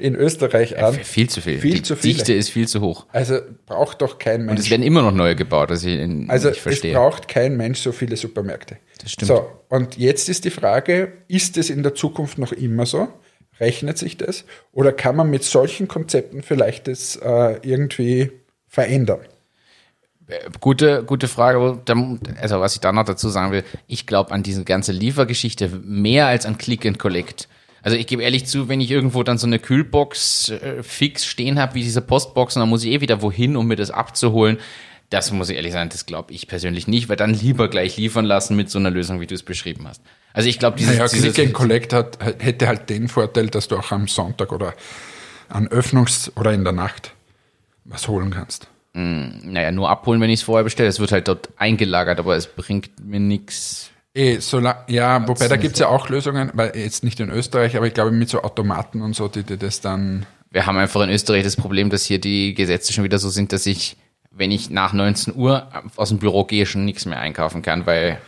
[0.01, 0.95] in Österreich an.
[0.95, 1.61] viel zu viel.
[1.61, 2.15] Viel Die zu viele.
[2.15, 3.07] Dichte ist viel zu hoch.
[3.13, 4.61] Also braucht doch kein Und Mensch.
[4.63, 6.93] es werden immer noch neue gebaut, was ich in- also nicht es verstehe.
[6.95, 8.79] braucht kein Mensch so viele Supermärkte.
[9.01, 9.29] Das stimmt.
[9.29, 13.09] So, und jetzt ist die Frage, ist es in der Zukunft noch immer so?
[13.61, 14.45] Rechnet sich das?
[14.73, 18.33] Oder kann man mit solchen Konzepten vielleicht das äh, irgendwie
[18.67, 19.21] verändern?
[20.61, 21.81] Gute, gute Frage.
[22.41, 26.27] Also, was ich da noch dazu sagen will, ich glaube an diese ganze Liefergeschichte mehr
[26.27, 27.49] als an Click and Collect.
[27.83, 31.59] Also ich gebe ehrlich zu, wenn ich irgendwo dann so eine Kühlbox äh, fix stehen
[31.59, 34.57] habe, wie diese Postboxen, dann muss ich eh wieder wohin, um mir das abzuholen.
[35.11, 38.25] Das muss ich ehrlich sagen, das glaube ich persönlich nicht, weil dann lieber gleich liefern
[38.25, 40.01] lassen mit so einer Lösung, wie du es beschrieben hast.
[40.35, 43.69] Also ich glaube, dieses, Naja, dieses Click and Collect hat, hätte halt den Vorteil, dass
[43.69, 44.75] du auch am Sonntag oder
[45.49, 47.13] an Öffnungs- oder in der Nacht
[47.85, 48.69] was holen kannst.
[48.95, 50.89] naja, nur abholen, wenn ich es vorher bestelle.
[50.89, 53.91] Es wird halt dort eingelagert, aber es bringt mir nichts.
[54.15, 57.87] Eh, so ja, wobei da gibt's ja auch Lösungen, weil jetzt nicht in Österreich, aber
[57.89, 60.27] ich glaube mit so Automaten und so, die dir das dann.
[60.51, 63.53] Wir haben einfach in Österreich das Problem, dass hier die Gesetze schon wieder so sind,
[63.53, 63.97] dass ich,
[64.31, 68.21] wenn ich nach 19 Uhr aus dem Büro gehe, schon nichts mehr einkaufen kann, weil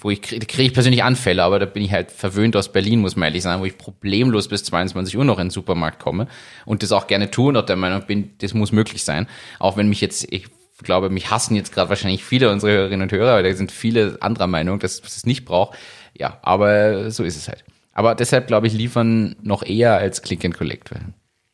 [0.00, 3.00] wo ich kriege krieg ich persönlich Anfälle, aber da bin ich halt verwöhnt aus Berlin,
[3.00, 6.28] muss man ehrlich sagen, wo ich problemlos bis 22 Uhr noch in den Supermarkt komme
[6.66, 9.26] und das auch gerne tue und auch der Meinung bin, das muss möglich sein.
[9.58, 10.46] Auch wenn mich jetzt, ich
[10.82, 14.18] glaube, mich hassen jetzt gerade wahrscheinlich viele unserer Hörerinnen und Hörer, weil da sind viele
[14.20, 15.76] anderer Meinung, dass es es nicht braucht.
[16.16, 17.64] Ja, aber so ist es halt.
[17.92, 20.90] Aber deshalb glaube ich, liefern noch eher als Click and Collect.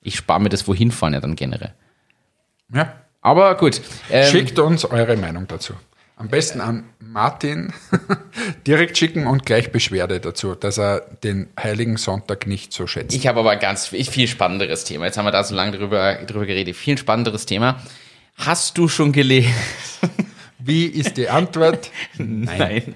[0.02, 1.74] Ich spare mir das wohin fahren ja dann generell.
[2.72, 2.92] Ja.
[3.26, 3.80] Aber gut.
[4.08, 5.74] Ähm, Schickt uns eure Meinung dazu.
[6.18, 7.74] Am besten an Martin
[8.66, 13.14] direkt schicken und gleich Beschwerde dazu, dass er den Heiligen Sonntag nicht so schätzt.
[13.14, 15.04] Ich habe aber ein ganz viel spannenderes Thema.
[15.04, 16.74] Jetzt haben wir da so lange drüber, drüber geredet.
[16.74, 17.82] Viel spannenderes Thema.
[18.34, 19.52] Hast du schon gelesen?
[20.58, 21.90] Wie ist die Antwort?
[22.16, 22.94] Nein.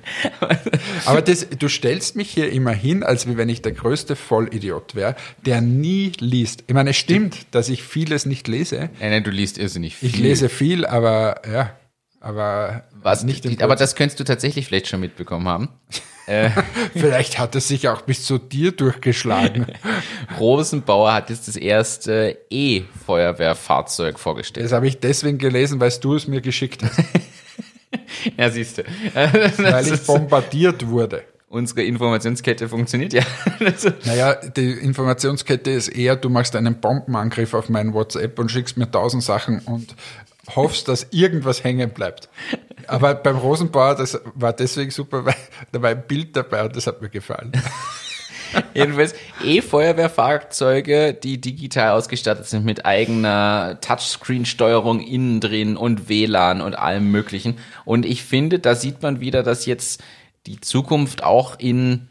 [1.04, 5.14] Aber das, du stellst mich hier immer hin, als wenn ich der größte Vollidiot wäre,
[5.44, 6.64] der nie liest.
[6.68, 8.88] Ich meine, es stimmt, dass ich vieles nicht lese.
[8.98, 10.08] Nein, nein, du liest irrsinnig viel.
[10.08, 11.76] Ich lese viel, aber ja,
[12.20, 15.68] aber Was nicht im aber das könntest du tatsächlich vielleicht schon mitbekommen haben.
[16.94, 19.66] Vielleicht hat es sich auch bis zu dir durchgeschlagen.
[20.38, 24.66] Rosenbauer hat jetzt das erste E-Feuerwehrfahrzeug vorgestellt.
[24.66, 26.98] Das habe ich deswegen gelesen, weil du es mir geschickt hast,
[28.36, 28.82] Ja, siehst du.
[29.14, 31.24] weil ich bombardiert wurde.
[31.48, 33.22] Unsere Informationskette funktioniert ja.
[34.04, 38.88] Naja, die Informationskette ist eher, du machst einen Bombenangriff auf mein WhatsApp und schickst mir
[38.88, 39.96] tausend Sachen und
[40.56, 42.28] hoffst, dass irgendwas hängen bleibt.
[42.86, 45.34] Aber beim Rosenbauer, das war deswegen super, weil
[45.72, 47.52] da war ein Bild dabei und das hat mir gefallen.
[48.74, 57.10] Jedenfalls E-Feuerwehrfahrzeuge, die digital ausgestattet sind mit eigener Touchscreen-Steuerung innen drin und WLAN und allem
[57.10, 57.58] Möglichen.
[57.84, 60.02] Und ich finde, da sieht man wieder, dass jetzt
[60.46, 62.08] die Zukunft auch in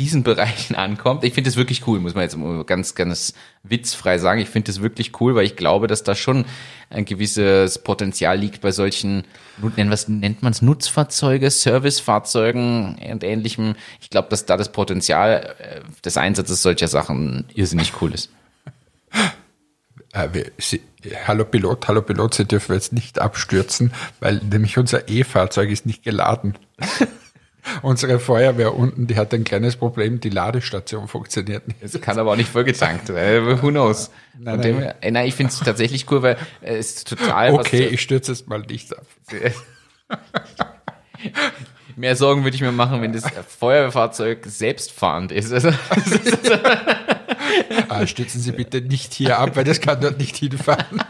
[0.00, 1.22] diesen Bereichen ankommt.
[1.22, 2.36] Ich finde das wirklich cool, muss man jetzt
[2.66, 4.40] ganz, ganz witzfrei sagen.
[4.40, 6.46] Ich finde das wirklich cool, weil ich glaube, dass da schon
[6.88, 9.24] ein gewisses Potenzial liegt bei solchen,
[9.58, 13.76] was nennt man es, Nutzfahrzeuge, Servicefahrzeugen und ähnlichem.
[14.00, 18.30] Ich glaube, dass da das Potenzial äh, des Einsatzes solcher Sachen irrsinnig cool ist.
[20.12, 20.80] Äh, Sie,
[21.26, 26.02] hallo Pilot, hallo Pilot, Sie dürfen jetzt nicht abstürzen, weil nämlich unser E-Fahrzeug ist nicht
[26.02, 26.56] geladen.
[27.82, 31.78] Unsere Feuerwehr unten, die hat ein kleines Problem, die Ladestation funktioniert nicht.
[31.82, 33.10] Es kann aber auch nicht vollgetankt.
[33.10, 34.10] äh, Who knows?
[34.38, 34.82] Nein, dem nein.
[34.84, 37.88] her- äh, nein, ich finde es tatsächlich cool, weil äh, es ist total was Okay,
[37.88, 39.04] zu- ich stürze jetzt mal nicht ab.
[41.96, 43.24] Mehr Sorgen würde ich mir machen, wenn das
[43.58, 45.52] Feuerwehrfahrzeug selbstfahrend ist.
[45.52, 45.70] Also,
[47.88, 51.02] Ah, stürzen Sie bitte nicht hier ab, weil das kann dort nicht hinfahren.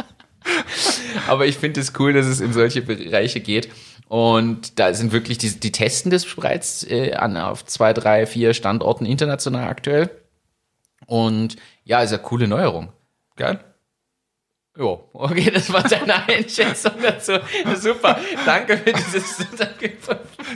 [1.28, 3.68] aber ich finde es cool, dass es in solche Bereiche geht.
[4.10, 8.54] Und da sind wirklich, die, die testen das bereits äh, an, auf zwei, drei, vier
[8.54, 10.10] Standorten international aktuell.
[11.06, 12.92] Und ja, ist eine coole Neuerung.
[13.36, 13.60] Geil.
[14.80, 17.32] Ja, okay, das war deine Einschätzung dazu.
[17.78, 19.36] Super, danke für dieses.
[19.58, 19.92] Danke.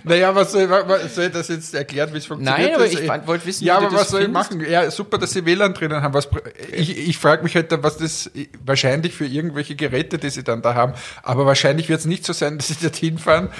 [0.02, 2.70] Naja, was soll, was soll ich das jetzt erklären, wie es funktioniert?
[2.70, 4.52] Nein, aber ich äh, wollte wissen, Ja, aber was soll ich findest.
[4.52, 4.64] machen?
[4.70, 6.14] Ja, super, dass sie WLAN drinnen haben.
[6.14, 6.28] Was,
[6.72, 8.30] ich ich frage mich halt, was das
[8.64, 12.32] wahrscheinlich für irgendwelche Geräte, die sie dann da haben, aber wahrscheinlich wird es nicht so
[12.32, 13.50] sein, dass sie dorthin fahren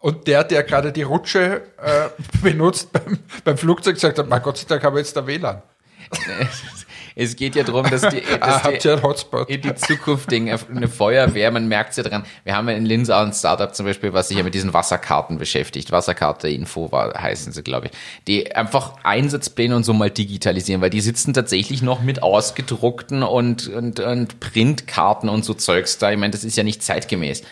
[0.00, 2.08] und der, der gerade die Rutsche äh,
[2.42, 5.62] benutzt beim, beim Flugzeug, sagt, mein Gott sei Dank habe ich jetzt da WLAN.
[7.20, 9.50] Es geht ja darum, dass die, dass habt die, ihr einen Hotspot?
[9.50, 12.24] in die zukünftigen eine Feuerwehr, man merkt es ja dran.
[12.44, 14.72] Wir haben ja in Linz auch ein Startup zum Beispiel, was sich ja mit diesen
[14.72, 15.90] Wasserkarten beschäftigt.
[15.90, 17.92] Wasserkarte Info war, heißen sie, glaube ich.
[18.28, 23.66] Die einfach Einsatzpläne und so mal digitalisieren, weil die sitzen tatsächlich noch mit ausgedruckten und,
[23.66, 26.12] und, und Printkarten und so Zeugs da.
[26.12, 27.42] Ich meine, das ist ja nicht zeitgemäß.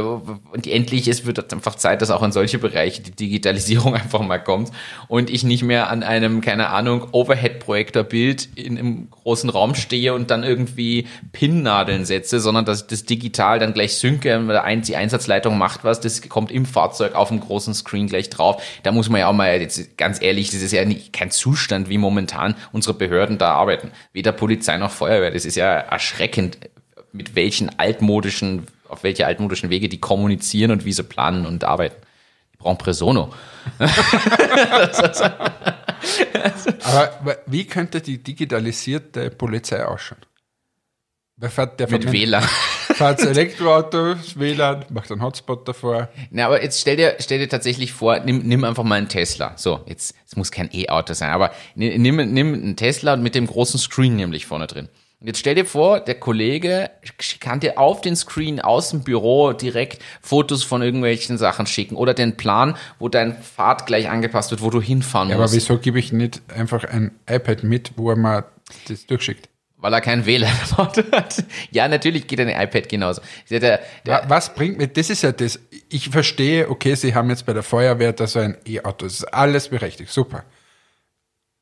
[0.00, 4.38] Und endlich es wird einfach Zeit, dass auch in solche Bereiche die Digitalisierung einfach mal
[4.38, 4.70] kommt
[5.08, 10.30] und ich nicht mehr an einem, keine Ahnung, Overhead-Projektor-Bild in einem großen Raum stehe und
[10.30, 14.40] dann irgendwie Pinnadeln setze, sondern dass ich das digital dann gleich synke,
[14.86, 18.62] die Einsatzleitung macht was, das kommt im Fahrzeug auf dem großen Screen gleich drauf.
[18.82, 21.98] Da muss man ja auch mal jetzt ganz ehrlich, das ist ja kein Zustand, wie
[21.98, 23.90] momentan unsere Behörden da arbeiten.
[24.12, 25.30] Weder Polizei noch Feuerwehr.
[25.30, 26.58] Das ist ja erschreckend,
[27.12, 31.96] mit welchen altmodischen, auf welche altmodischen Wege die kommunizieren und wie sie planen und arbeiten.
[32.52, 33.32] Die brauchen Presono.
[36.84, 40.20] Aber wie könnte die digitalisierte Polizei ausschauen?
[41.36, 42.42] Wer fährt, der Mit WLAN.
[42.92, 46.08] Fährt das Elektroauto, WLAN, macht einen Hotspot davor.
[46.30, 49.54] Na, aber jetzt stell dir, stell dir tatsächlich vor, nimm, nimm einfach mal einen Tesla.
[49.56, 53.46] So, jetzt, es muss kein E-Auto sein, aber ni- nimm, nimm einen Tesla mit dem
[53.46, 54.88] großen Screen nämlich vorne drin.
[55.22, 56.90] Und jetzt stell dir vor, der Kollege
[57.38, 62.12] kann dir auf den Screen aus dem Büro direkt Fotos von irgendwelchen Sachen schicken oder
[62.12, 65.78] den Plan, wo dein Pfad gleich angepasst wird, wo du hinfahren Ja, aber musst, wieso
[65.78, 68.44] gebe ich nicht einfach ein iPad mit, wo er mir
[68.88, 69.48] das durchschickt?
[69.76, 71.42] weil er kein WLAN im Auto hat.
[71.72, 73.20] Ja, natürlich geht ein iPad genauso.
[73.50, 75.58] Der, der, der, Wa- Was bringt mir, das ist ja das,
[75.88, 79.24] ich verstehe, okay, Sie haben jetzt bei der Feuerwehr da so ein E-Auto, das ist
[79.34, 80.44] alles berechtigt, super.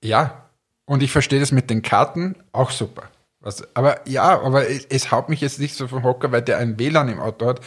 [0.03, 0.45] Ja,
[0.85, 3.09] und ich verstehe das mit den Karten, auch super.
[3.41, 6.59] Was, aber ja, aber es, es haut mich jetzt nicht so vom Hocker, weil der
[6.59, 7.61] ein WLAN im Auto hat.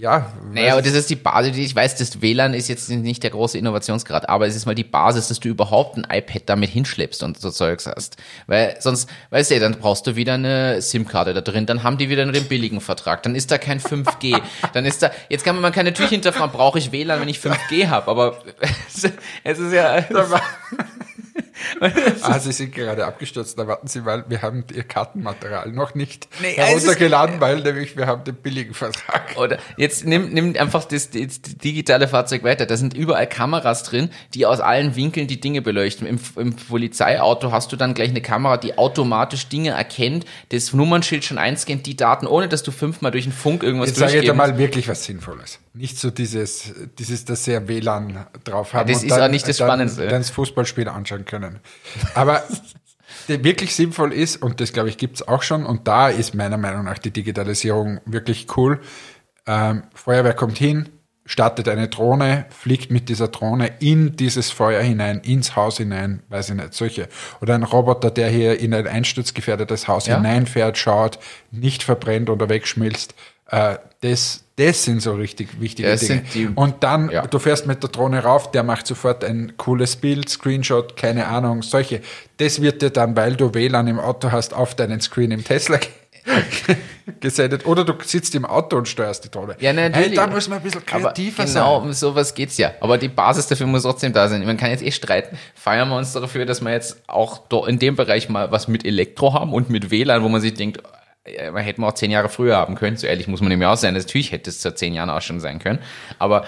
[0.00, 1.58] Ja, Naja, aber das ist die Basis.
[1.58, 4.82] Ich weiß, das WLAN ist jetzt nicht der große Innovationsgrad, aber es ist mal die
[4.82, 8.16] Basis, dass du überhaupt ein iPad damit hinschleppst und so Zeugs hast.
[8.46, 12.08] Weil sonst, weißt du, dann brauchst du wieder eine SIM-Karte da drin, dann haben die
[12.08, 14.40] wieder nur den billigen Vertrag, dann ist da kein 5G,
[14.72, 17.38] dann ist da, jetzt kann man mal keine Tür hinterfragen, brauche ich WLAN, wenn ich
[17.38, 18.38] 5G habe, aber
[19.44, 20.02] es ist ja,
[22.22, 26.28] Ah, Sie sind gerade abgestürzt, da warten Sie mal, wir haben Ihr Kartenmaterial noch nicht
[26.40, 29.36] Nee, ist- heruntergeladen, weil nämlich wir haben den billigen Vertrag.
[29.36, 32.66] Oder jetzt nimm, nimm einfach das, das digitale Fahrzeug weiter.
[32.66, 36.06] Da sind überall Kameras drin, die aus allen Winkeln die Dinge beleuchten.
[36.06, 41.24] Im, Im Polizeiauto hast du dann gleich eine Kamera, die automatisch Dinge erkennt, das Nummernschild
[41.24, 44.20] schon einscannt, die Daten, ohne dass du fünfmal durch den Funk irgendwas Jetzt sage ich
[44.20, 45.58] dir durchgeben mal wirklich was Sinnvolles.
[45.72, 48.88] Nicht so dieses, dieses, dass sie WLAN drauf haben.
[48.88, 50.08] Ja, das ist auch nicht das dann, Spannendste.
[50.08, 51.60] Dann das Fußballspiel anschauen können.
[52.14, 52.42] Aber
[53.28, 56.34] der wirklich sinnvoll ist, und das glaube ich gibt es auch schon, und da ist
[56.34, 58.80] meiner Meinung nach die Digitalisierung wirklich cool.
[59.46, 60.88] Ähm, Feuerwehr kommt hin,
[61.24, 66.50] startet eine Drohne, fliegt mit dieser Drohne in dieses Feuer hinein, ins Haus hinein, weiß
[66.50, 67.08] ich nicht, solche.
[67.40, 70.16] Oder ein Roboter, der hier in ein einsturzgefährdetes Haus Ja.
[70.16, 71.18] hineinfährt, schaut,
[71.52, 73.14] nicht verbrennt oder wegschmilzt.
[73.46, 76.22] Äh, das, das sind so richtig wichtige Das Dinge.
[76.34, 77.26] die- Und dann, Ja.
[77.26, 81.62] du fährst mit der Drohne rauf, der macht sofort ein cooles Bild, Screenshot, keine Ahnung,
[81.62, 82.00] solche.
[82.38, 85.76] Das wird dir dann, weil du WLAN im Auto hast, auf deinen Screen im Tesla
[85.78, 85.88] ge-
[87.20, 87.66] gesendet.
[87.66, 89.56] Oder du sitzt im Auto und steuerst die Drohne.
[89.60, 90.08] Ja, natürlich.
[90.08, 91.88] Hey, da muss man ein bisschen kreativer genau, sein.
[91.88, 92.72] um sowas geht's ja.
[92.80, 94.44] Aber die Basis dafür muss trotzdem da sein.
[94.46, 95.36] Man kann jetzt eh streiten.
[95.54, 99.34] Feiern wir uns dafür, dass wir jetzt auch in dem Bereich mal was mit Elektro
[99.34, 100.80] haben und mit WLAN, wo man sich denkt,
[101.52, 102.96] man hätte man auch zehn Jahre früher haben können.
[102.96, 103.94] So ehrlich muss man nämlich auch sein.
[103.94, 105.78] Natürlich hätte es vor zehn Jahren auch schon sein können.
[106.18, 106.44] Aber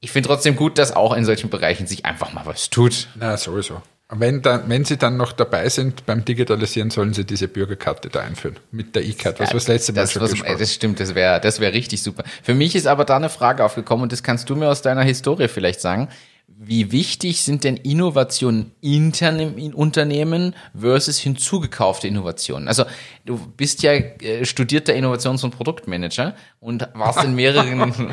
[0.00, 3.08] ich finde trotzdem gut, dass auch in solchen Bereichen sich einfach mal was tut.
[3.14, 3.82] Na, sowieso.
[4.08, 8.20] Wenn, dann, wenn sie dann noch dabei sind beim Digitalisieren, sollen sie diese Bürgerkarte da
[8.20, 8.56] einführen.
[8.70, 11.40] Mit der E-Card, was wir das letzte Mal das, schon was, das stimmt, das wäre
[11.40, 12.22] das wär richtig super.
[12.44, 15.02] Für mich ist aber da eine Frage aufgekommen und das kannst du mir aus deiner
[15.02, 16.08] Historie vielleicht sagen.
[16.48, 22.68] Wie wichtig sind denn Innovationen intern im In- Unternehmen versus hinzugekaufte Innovationen?
[22.68, 22.84] Also
[23.24, 27.80] du bist ja äh, studierter Innovations- und Produktmanager und warst in mehreren,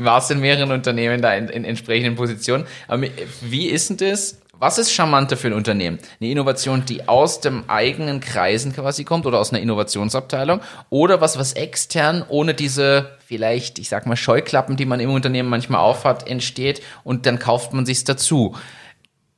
[0.00, 2.66] warst in mehreren Unternehmen da in, in entsprechenden Positionen.
[2.86, 3.02] Aber
[3.42, 4.38] wie ist denn das?
[4.58, 5.98] Was ist charmanter für ein Unternehmen?
[6.20, 11.36] Eine Innovation, die aus dem eigenen Kreisen quasi kommt oder aus einer Innovationsabteilung oder was,
[11.36, 16.28] was extern ohne diese vielleicht, ich sag mal, Scheuklappen, die man im Unternehmen manchmal aufhat,
[16.28, 18.54] entsteht und dann kauft man sich's dazu.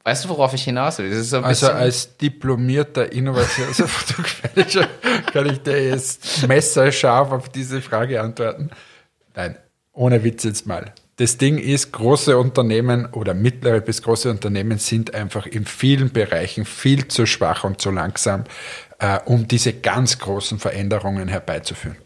[0.02, 1.10] Weißt du, worauf ich hinaus will?
[1.42, 4.88] Also als diplomierter Innovations- und Produktmanager
[5.32, 8.68] kann ich dir jetzt messerscharf auf diese Frage antworten.
[9.34, 9.56] Nein,
[9.94, 10.92] ohne Witz jetzt mal.
[11.16, 16.64] Das Ding ist, große Unternehmen oder mittlere bis große Unternehmen sind einfach in vielen Bereichen
[16.64, 18.44] viel zu schwach und zu langsam,
[18.98, 21.98] äh, um diese ganz großen Veränderungen herbeizuführen.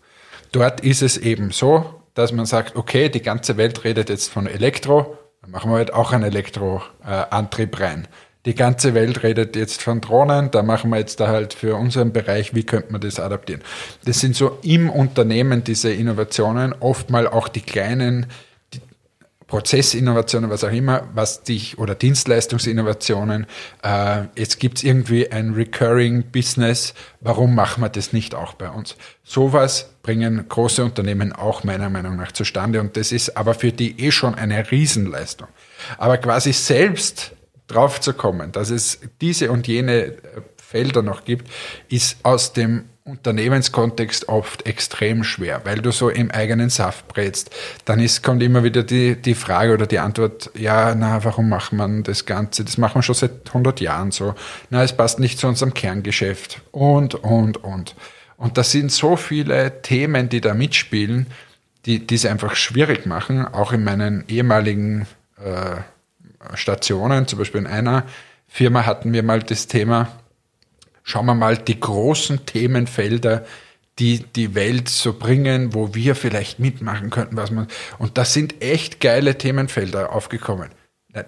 [0.53, 4.47] Dort ist es eben so, dass man sagt, okay, die ganze Welt redet jetzt von
[4.47, 8.09] Elektro, dann machen wir halt auch einen Elektroantrieb rein.
[8.45, 12.13] Die ganze Welt redet jetzt von Drohnen, da machen wir jetzt da halt für unseren
[12.13, 13.63] Bereich, wie könnte man das adaptieren.
[14.05, 18.27] Das sind so im Unternehmen diese Innovationen, oftmal auch die kleinen
[19.49, 23.47] Prozessinnovationen, was auch immer, was dich oder Dienstleistungsinnovationen.
[23.83, 26.95] Äh, jetzt gibt's irgendwie ein Recurring Business.
[27.21, 28.95] Warum machen wir das nicht auch bei uns?
[29.25, 33.99] Sowas bringen große Unternehmen auch meiner Meinung nach zustande und das ist aber für die
[33.99, 35.49] eh schon eine Riesenleistung.
[35.97, 37.33] Aber quasi selbst
[37.69, 40.15] drauf zu kommen, dass es diese und jene äh,
[40.57, 41.51] Felder noch gibt,
[41.89, 47.51] ist aus dem Unternehmenskontext oft extrem schwer, weil du so im eigenen Saft brätst.
[47.87, 51.73] Dann ist, kommt immer wieder die, die Frage oder die Antwort, ja, na, warum macht
[51.73, 52.65] man das Ganze?
[52.65, 54.35] Das machen wir schon seit 100 Jahren so.
[54.69, 56.61] Na, es passt nicht zu unserem Kerngeschäft.
[56.71, 57.95] Und, und, und.
[58.37, 61.27] Und das sind so viele Themen, die da mitspielen,
[61.87, 65.07] die, die es einfach schwierig machen, auch in meinen ehemaligen
[65.43, 65.77] äh,
[66.55, 68.05] Stationen, zum Beispiel in einer
[68.49, 70.09] Firma hatten wir mal das Thema,
[71.09, 73.45] schauen wir mal die großen Themenfelder,
[73.99, 77.67] die die Welt so bringen, wo wir vielleicht mitmachen könnten, was man,
[77.99, 80.69] und da sind echt geile Themenfelder aufgekommen.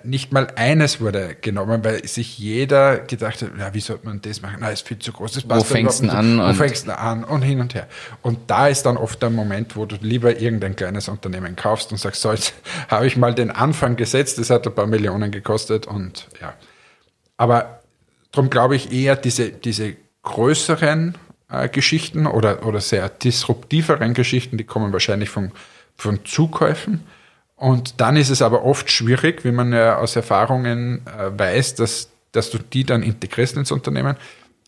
[0.04, 4.40] Nicht mal eines wurde genommen, weil sich jeder gedacht hat, ja, wie sollte man das
[4.40, 4.58] machen?
[4.60, 5.32] Na, ist viel zu groß.
[5.32, 6.38] Das Wo fängst du an?
[6.38, 7.24] Wo fängst du an?
[7.24, 7.88] Und hin und her.
[8.22, 11.98] Und da ist dann oft der Moment, wo du lieber irgendein kleines Unternehmen kaufst und
[11.98, 12.52] sagst, so, jetzt
[12.88, 16.52] habe ich mal den Anfang gesetzt, das hat ein paar Millionen gekostet und ja.
[17.38, 17.79] Aber
[18.32, 21.16] darum glaube ich eher diese, diese größeren
[21.50, 25.52] äh, Geschichten oder, oder sehr disruptiveren Geschichten, die kommen wahrscheinlich von,
[25.96, 27.04] von Zukäufen
[27.60, 32.08] und dann ist es aber oft schwierig, wie man ja aus Erfahrungen äh, weiß, dass,
[32.32, 34.16] dass du die dann integrierst ins Unternehmen.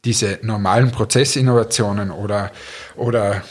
[0.04, 2.52] Diese normalen Prozessinnovationen oder,
[2.94, 3.42] oder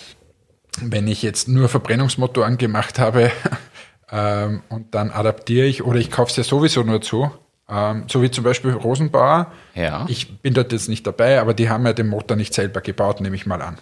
[0.80, 3.32] wenn ich jetzt nur Verbrennungsmotoren gemacht habe
[4.12, 7.32] ähm, und dann adaptiere ich oder ich kaufe es ja sowieso nur zu,
[7.72, 9.52] ähm, so wie zum Beispiel Rosenbauer.
[9.76, 10.06] Ja.
[10.10, 13.22] Ich bin dort jetzt nicht dabei, aber die haben ja den Motor nicht selber gebaut,
[13.22, 13.78] nehme ich mal an.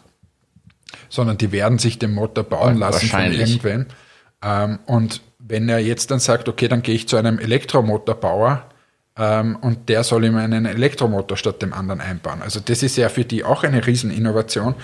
[1.10, 3.88] Sondern die werden sich den Motor bauen lassen von irgendwem.
[4.44, 8.66] Ähm, und wenn er jetzt dann sagt, okay, dann gehe ich zu einem Elektromotorbauer
[9.18, 12.44] ähm, und der soll ihm einen Elektromotor statt dem anderen einbauen.
[12.44, 14.76] Also das ist ja für die auch eine Rieseninnovation.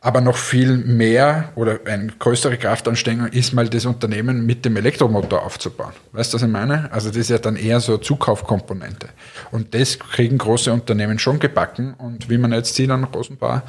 [0.00, 5.42] Aber noch viel mehr oder eine größere Kraftanstrengung ist mal das Unternehmen mit dem Elektromotor
[5.42, 5.92] aufzubauen.
[6.12, 6.92] Weißt du, was ich meine?
[6.92, 9.08] Also das ist ja dann eher so Zukaufkomponente.
[9.50, 11.94] Und das kriegen große Unternehmen schon gebacken.
[11.94, 13.62] Und wie man jetzt sieht an Rosenbauer,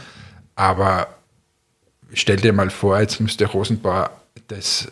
[0.55, 1.07] aber
[2.13, 4.11] stell dir mal vor, jetzt müsste Rosenbauer
[4.47, 4.88] das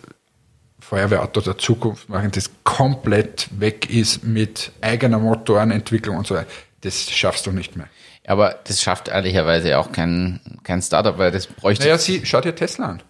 [0.80, 6.48] Feuerwehrauto der Zukunft machen, das komplett weg ist mit eigener Motorenentwicklung und so weiter.
[6.82, 7.88] Das schaffst du nicht mehr.
[8.28, 11.86] Aber das schafft ehrlicherweise auch kein, kein Startup, weil das bräuchte.
[11.86, 13.04] Naja, sie, schau dir Tesla an.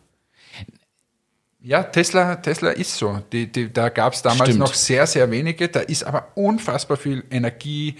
[1.61, 3.21] Ja, Tesla, Tesla ist so.
[3.31, 4.59] Die, die, da gab es damals Stimmt.
[4.59, 5.67] noch sehr, sehr wenige.
[5.67, 7.95] Da ist aber unfassbar viel Energie.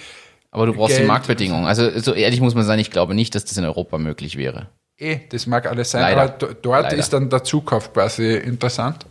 [0.51, 1.03] Aber du brauchst Geld.
[1.03, 1.65] die Marktbedingungen.
[1.65, 4.69] Also so ehrlich muss man sein, ich glaube nicht, dass das in Europa möglich wäre.
[4.97, 6.21] Eh, das mag alles sein, Leider.
[6.21, 6.95] aber dort Leider.
[6.95, 9.05] ist dann der Zukauf quasi interessant.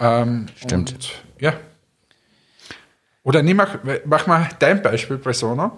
[0.00, 0.92] Ähm, Stimmt.
[0.92, 1.52] Und, ja.
[3.24, 5.72] Oder nimm mach, mach mal dein Beispiel, Persona.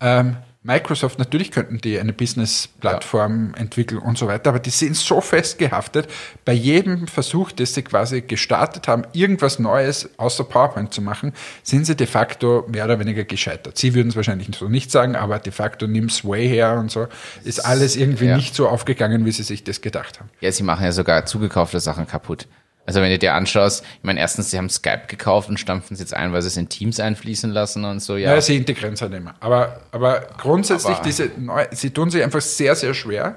[0.00, 3.60] Ähm, Microsoft, natürlich könnten die eine Business-Plattform ja.
[3.60, 6.08] entwickeln und so weiter, aber die sind so festgehaftet,
[6.44, 11.32] bei jedem Versuch, das sie quasi gestartet haben, irgendwas Neues außer PowerPoint zu machen,
[11.64, 13.76] sind sie de facto mehr oder weniger gescheitert.
[13.76, 17.08] Sie würden es wahrscheinlich so nicht sagen, aber de facto nimm Sway her und so,
[17.42, 18.36] ist alles irgendwie ja.
[18.36, 20.30] nicht so aufgegangen, wie sie sich das gedacht haben.
[20.40, 22.46] Ja, sie machen ja sogar zugekaufte Sachen kaputt.
[22.84, 26.00] Also wenn du dir anschaust, ich meine, erstens, sie haben Skype gekauft und stampfen es
[26.00, 28.34] jetzt ein, weil sie es in Teams einfließen lassen und so, ja.
[28.34, 29.34] Ja, sie integrieren es halt immer.
[29.40, 33.36] Aber, aber grundsätzlich, aber diese neu, sie tun sich einfach sehr, sehr schwer.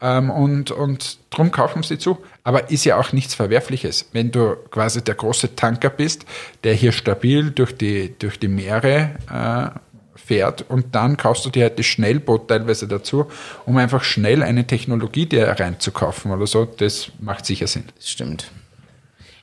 [0.00, 2.18] Ähm, und, und drum kaufen sie zu.
[2.44, 4.10] Aber ist ja auch nichts Verwerfliches.
[4.12, 6.26] Wenn du quasi der große Tanker bist,
[6.64, 9.78] der hier stabil durch die, durch die Meere äh,
[10.18, 13.26] fährt und dann kaufst du dir halt das Schnellboot teilweise dazu,
[13.64, 17.84] um einfach schnell eine Technologie dir reinzukaufen oder so, das macht sicher Sinn.
[18.00, 18.50] Stimmt.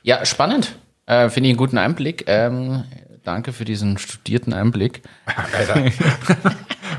[0.04, 0.76] Ja, spannend.
[1.06, 2.24] Äh, Finde ich einen guten Einblick.
[2.26, 2.84] Ähm,
[3.22, 5.02] danke für diesen studierten Einblick.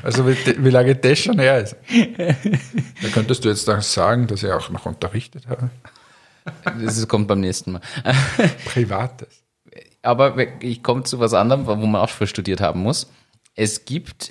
[0.03, 1.75] Also wie, wie, lange das schon her ist.
[3.01, 5.69] Da könntest du jetzt auch sagen, dass ich auch noch unterrichtet habe.
[6.83, 7.81] Das kommt beim nächsten Mal.
[8.65, 9.43] Privates.
[10.03, 13.09] Aber ich komme zu was anderem, wo man auch für studiert haben muss.
[13.55, 14.29] Es gibt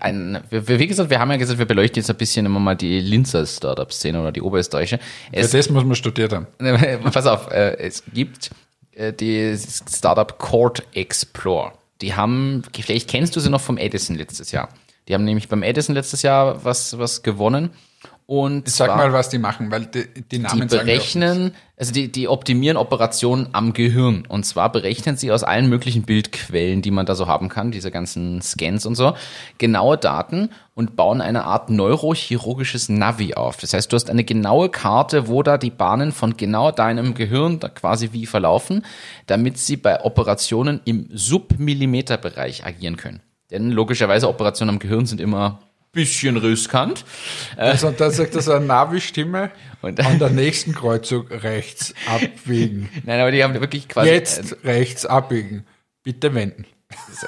[0.00, 3.00] ein, wie gesagt, wir haben ja gesagt, wir beleuchten jetzt ein bisschen immer mal die
[3.00, 4.98] Linzer Startup-Szene oder die oberösterreichische.
[5.30, 6.46] Es, Für das muss man studiert haben.
[7.12, 8.50] Pass auf, äh, es gibt
[8.94, 11.72] äh, die Startup Court Explore.
[12.00, 14.68] Die haben, vielleicht kennst du sie noch vom Edison letztes Jahr.
[15.08, 17.70] Die haben nämlich beim Edison letztes Jahr was, was gewonnen.
[18.32, 22.10] Und Sag zwar, mal, was die machen, weil die, die Namen Die berechnen, also die,
[22.10, 24.24] die optimieren Operationen am Gehirn.
[24.26, 27.90] Und zwar berechnen sie aus allen möglichen Bildquellen, die man da so haben kann, diese
[27.90, 29.12] ganzen Scans und so,
[29.58, 33.58] genaue Daten und bauen eine Art neurochirurgisches Navi auf.
[33.58, 37.60] Das heißt, du hast eine genaue Karte, wo da die Bahnen von genau deinem Gehirn
[37.60, 38.82] da quasi wie verlaufen,
[39.26, 43.20] damit sie bei Operationen im Submillimeterbereich agieren können.
[43.50, 45.58] Denn logischerweise Operationen am Gehirn sind immer
[45.92, 47.04] bisschen riskant.
[47.56, 49.50] Also da sagt das eine Navi-Stimme
[49.82, 52.88] an der nächsten Kreuzung rechts abbiegen.
[53.04, 54.10] Nein, aber die haben wirklich quasi...
[54.10, 55.66] Jetzt rechts abbiegen.
[56.02, 56.66] Bitte wenden.
[57.12, 57.26] So?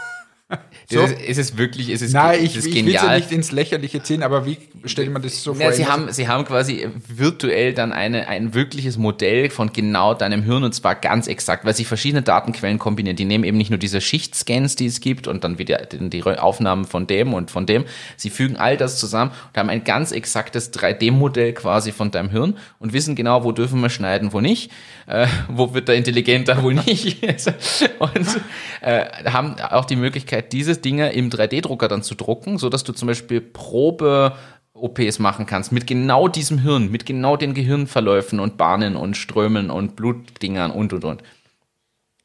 [0.91, 4.03] Das ist, ist es wirklich, ist es Nein, ich, ich will ja nicht ins Lächerliche
[4.03, 5.63] ziehen, aber wie stellt man das so vor?
[5.63, 10.43] Ja, sie, haben, sie haben quasi virtuell dann eine, ein wirkliches Modell von genau deinem
[10.43, 13.17] Hirn und zwar ganz exakt, weil sie verschiedene Datenquellen kombinieren.
[13.17, 16.85] Die nehmen eben nicht nur diese Schichtscans, die es gibt und dann wieder die Aufnahmen
[16.85, 17.87] von dem und von dem.
[18.17, 22.59] Sie fügen all das zusammen und haben ein ganz exaktes 3D-Modell quasi von deinem Hirn
[22.79, 24.71] und wissen genau, wo dürfen wir schneiden, wo nicht,
[25.07, 27.23] äh, wo wird er intelligenter, wo nicht.
[27.99, 28.41] und
[28.83, 32.85] äh, haben auch die Möglichkeit, diese diese Dinge im 3D-Drucker dann zu drucken, so dass
[32.85, 34.35] du zum Beispiel Probe
[34.73, 39.71] OPs machen kannst mit genau diesem Hirn, mit genau den Gehirnverläufen und Bahnen und Strömen
[39.71, 41.23] und Blutdingern und und und.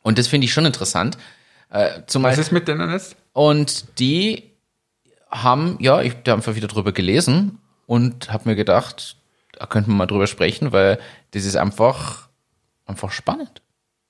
[0.02, 1.18] Und das finde ich schon interessant.
[1.70, 3.16] Äh, Was ist mit denen jetzt?
[3.34, 4.44] und die
[5.30, 9.18] haben, ja, ich habe einfach wieder drüber gelesen und habe mir gedacht,
[9.54, 11.00] da könnten wir mal drüber sprechen, weil
[11.32, 12.30] das ist einfach,
[12.86, 13.62] einfach spannend.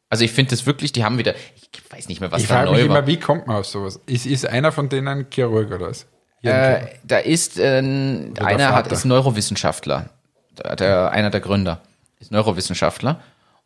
[0.10, 2.56] Also ich finde das wirklich, die haben wieder, ich weiß nicht mehr, was Ich da
[2.56, 2.98] frage mich neu war.
[2.98, 4.00] immer, wie kommt man auf sowas?
[4.08, 6.08] Ist, ist einer von denen Chirurg oder was?
[6.42, 10.10] Äh, da ist äh, einer hat ist Neurowissenschaftler,
[10.58, 11.82] der, der, einer der Gründer
[12.20, 13.22] ist Neurowissenschaftler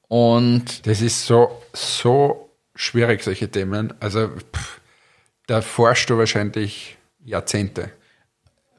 [0.07, 3.93] und Das ist so, so schwierig, solche Themen.
[3.99, 4.81] Also, pff,
[5.47, 7.91] da forschst du wahrscheinlich Jahrzehnte.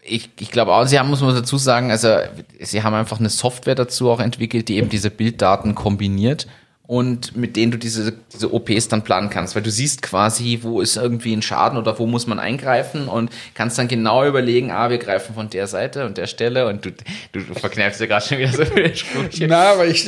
[0.03, 2.17] ich, ich glaube auch, sie haben, muss man dazu sagen, also
[2.61, 6.47] sie haben einfach eine Software dazu auch entwickelt, die eben diese Bilddaten kombiniert
[6.87, 10.83] und mit denen du diese, diese OPs dann planen kannst, weil du siehst quasi, wo
[10.83, 14.91] ist irgendwie ein Schaden oder wo muss man eingreifen und kannst dann genau überlegen, ah,
[14.91, 16.91] wir greifen von der Seite und der Stelle und du,
[17.33, 19.47] du, du verkneifst dir gerade schon wieder so viele Sprüche.
[19.49, 20.07] Na, aber ich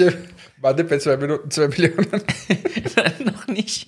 [0.58, 2.10] warte bei zwei Minuten, zwei Millionen.
[3.24, 3.86] Noch nicht.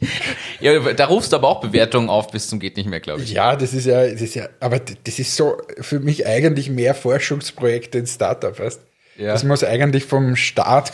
[0.60, 3.32] Ja, da rufst du aber auch Bewertungen auf bis zum geht nicht mehr, glaube ich.
[3.32, 6.94] Ja, das ist ja, das ist ja, aber das ist so für mich eigentlich mehr
[6.94, 8.80] Forschungsprojekte in Startup, weißt?
[9.18, 9.32] Ja.
[9.32, 10.92] Das muss eigentlich vom Staat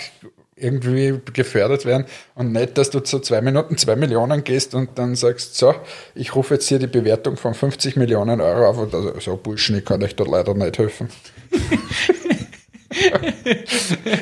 [0.56, 5.16] irgendwie gefördert werden und nicht, dass du zu zwei Minuten zwei Millionen gehst und dann
[5.16, 5.74] sagst, so,
[6.14, 9.78] ich rufe jetzt hier die Bewertung von 50 Millionen Euro auf und also, so Bullshit,
[9.78, 11.08] ich kann euch da leider nicht helfen.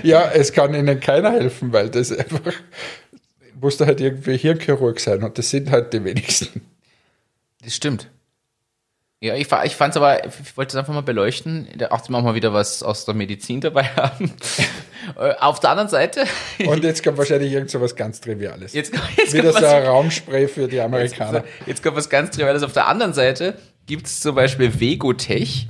[0.02, 2.54] ja, es kann ihnen keiner helfen, weil das einfach,
[3.60, 6.62] muss da halt irgendwie Hirnchirurg sein und das sind halt die wenigsten.
[7.62, 8.08] Das stimmt.
[9.22, 12.52] Ja, ich, ich fand's aber, ich wollte es einfach mal beleuchten, da auch mal wieder
[12.52, 14.32] was aus der Medizin dabei haben.
[15.16, 16.24] Äh, Auf der anderen Seite,
[16.66, 18.72] Und jetzt kommt wahrscheinlich irgend so was ganz Triviales.
[18.72, 21.44] jetzt, jetzt, Wieder kommt so ein was, Raumspray für die Amerikaner.
[21.66, 22.64] jetzt kommt was ganz Triviales.
[22.64, 23.54] Auf der anderen Seite
[23.86, 25.68] gibt's zum Beispiel Vegotech.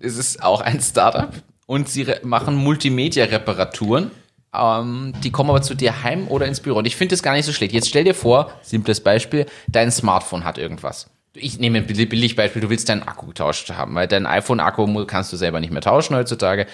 [0.00, 1.30] Das ist auch ein Startup
[1.66, 4.12] und sie machen Multimedia-Reparaturen.
[4.54, 6.78] Ähm, die kommen aber zu dir heim oder ins Büro.
[6.78, 7.72] Und ich finde das gar nicht so schlecht.
[7.72, 11.10] Jetzt stell dir vor, simples Beispiel, dein Smartphone hat irgendwas.
[11.36, 15.32] Ich nehme ein billig- Beispiel, du willst deinen Akku getauscht haben, weil dein iPhone-Akku kannst
[15.32, 16.66] du selber nicht mehr tauschen heutzutage.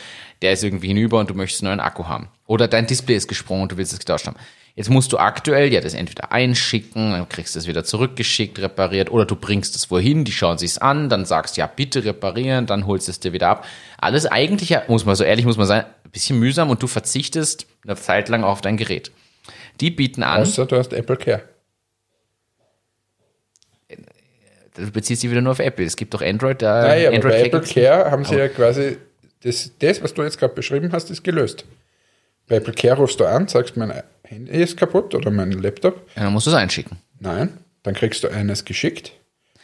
[0.43, 2.29] Der ist irgendwie hinüber und du möchtest einen neuen Akku haben.
[2.47, 4.37] Oder dein Display ist gesprungen und du willst es getauscht haben.
[4.77, 9.11] Jetzt musst du aktuell ja das entweder einschicken, dann kriegst du es wieder zurückgeschickt, repariert,
[9.11, 12.87] oder du bringst es wohin, die schauen sich's an, dann sagst ja bitte reparieren, dann
[12.87, 13.67] holst es dir wieder ab.
[13.99, 17.67] Alles eigentlich, muss man so ehrlich muss man sein, ein bisschen mühsam und du verzichtest
[17.85, 19.11] eine Zeit lang auf dein Gerät.
[19.81, 21.43] Die bieten an, Außer du hast Apple Care.
[24.77, 25.85] Du beziehst dich wieder nur auf Apple.
[25.85, 28.97] Es gibt doch Android, da Naja, Android bei Apple Care haben sie ja quasi,
[29.43, 31.64] das, das was du jetzt gerade beschrieben hast, ist gelöst.
[32.49, 33.93] Bei Apple Care rufst du an, sagst, mein
[34.25, 36.07] Handy ist kaputt oder mein Laptop.
[36.16, 36.99] Ja, dann musst du es einschicken.
[37.21, 37.53] Nein,
[37.83, 39.12] dann kriegst du eines geschickt.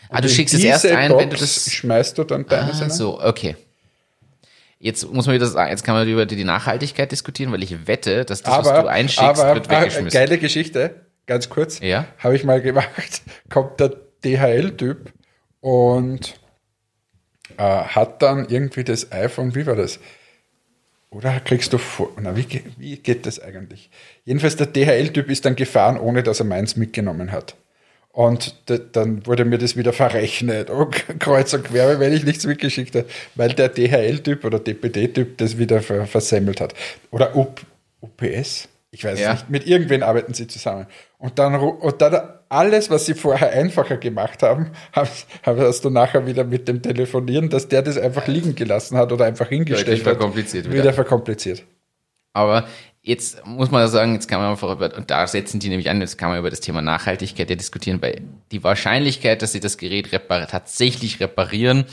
[0.08, 2.78] Ah, du schickst es erst ein, Box wenn du das schmeißt du dann deines Ah,
[2.78, 2.90] hinein.
[2.90, 3.56] so, okay.
[4.78, 8.24] Jetzt muss man wieder sagen, jetzt kann man über die Nachhaltigkeit diskutieren, weil ich wette,
[8.24, 10.10] dass das, was aber, du einschickst, aber wird ah, weggeschmissen.
[10.20, 10.94] geile Geschichte,
[11.26, 12.06] ganz kurz, Ja.
[12.18, 13.96] habe ich mal gemacht, kommt der
[14.26, 15.12] DHL-Typ
[15.60, 16.34] und
[17.56, 19.98] äh, hat dann irgendwie das iPhone, wie war das?
[21.10, 22.46] Oder kriegst du vor, na, wie,
[22.76, 23.90] wie geht das eigentlich?
[24.24, 27.54] Jedenfalls der DHL-Typ ist dann gefahren, ohne dass er meins mitgenommen hat.
[28.10, 28.54] Und
[28.92, 30.70] dann wurde mir das wieder verrechnet.
[30.70, 30.86] Oh,
[31.18, 35.80] kreuz und quer, wenn ich nichts mitgeschickt habe, weil der DHL-Typ oder DPD-Typ das wieder
[35.82, 36.74] ver versemmelt hat.
[37.10, 37.60] Oder UP,
[38.00, 38.68] UPS?
[38.90, 39.32] Ich weiß Ja.
[39.34, 39.50] nicht.
[39.50, 40.86] Mit irgendwen arbeiten sie zusammen.
[41.18, 46.26] Und dann, und dann alles, was sie vorher einfacher gemacht haben, hast, hast du nachher
[46.26, 50.04] wieder mit dem Telefonieren, dass der das einfach liegen gelassen hat oder einfach hingestellt hat.
[50.04, 50.82] verkompliziert wieder.
[50.82, 51.64] wieder verkompliziert.
[52.34, 52.68] Aber
[53.02, 56.00] jetzt muss man sagen, jetzt kann man einfach über, und da setzen die nämlich an,
[56.00, 58.20] jetzt kann man über das Thema Nachhaltigkeit ja diskutieren, weil
[58.52, 61.86] die Wahrscheinlichkeit, dass sie das Gerät repar tatsächlich reparieren,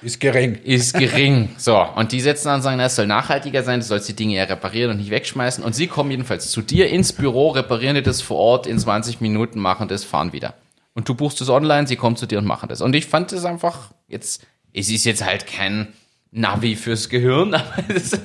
[0.00, 0.56] Ist gering.
[0.64, 1.50] ist gering.
[1.58, 4.16] So, und die setzen an und sagen, na, es soll nachhaltiger sein, du sollst die
[4.16, 5.62] Dinge ja reparieren und nicht wegschmeißen.
[5.62, 9.20] Und sie kommen jedenfalls zu dir ins Büro, reparieren dir das vor Ort in 20
[9.20, 10.54] Minuten, machen das, fahren wieder.
[10.94, 12.80] Und du buchst es online, sie kommen zu dir und machen das.
[12.80, 15.88] Und ich fand das einfach jetzt, es ist jetzt halt kein
[16.34, 18.20] Navi fürs Gehirn, aber es ist,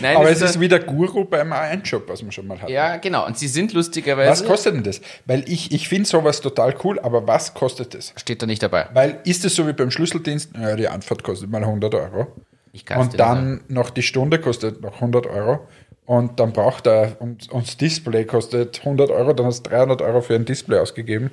[0.00, 2.70] nein, Aber es es ist wieder Guru beim A1-Job, was man schon mal hat.
[2.70, 3.26] ja, genau.
[3.26, 5.02] Und sie sind lustigerweise, Was kostet denn das?
[5.26, 8.14] Weil ich, ich finde sowas total cool, aber was kostet das?
[8.16, 8.88] steht da nicht dabei.
[8.94, 10.52] Weil ist es so wie beim Schlüsseldienst?
[10.56, 12.28] Ja, die Anfahrt kostet mal 100 Euro.
[12.72, 15.68] Ich kann's Und dann noch die Stunde kostet noch 100 Euro.
[16.06, 20.00] Und dann braucht er, und, und das Display kostet 100 Euro, dann hast du 300
[20.02, 21.30] Euro für ein Display ausgegeben.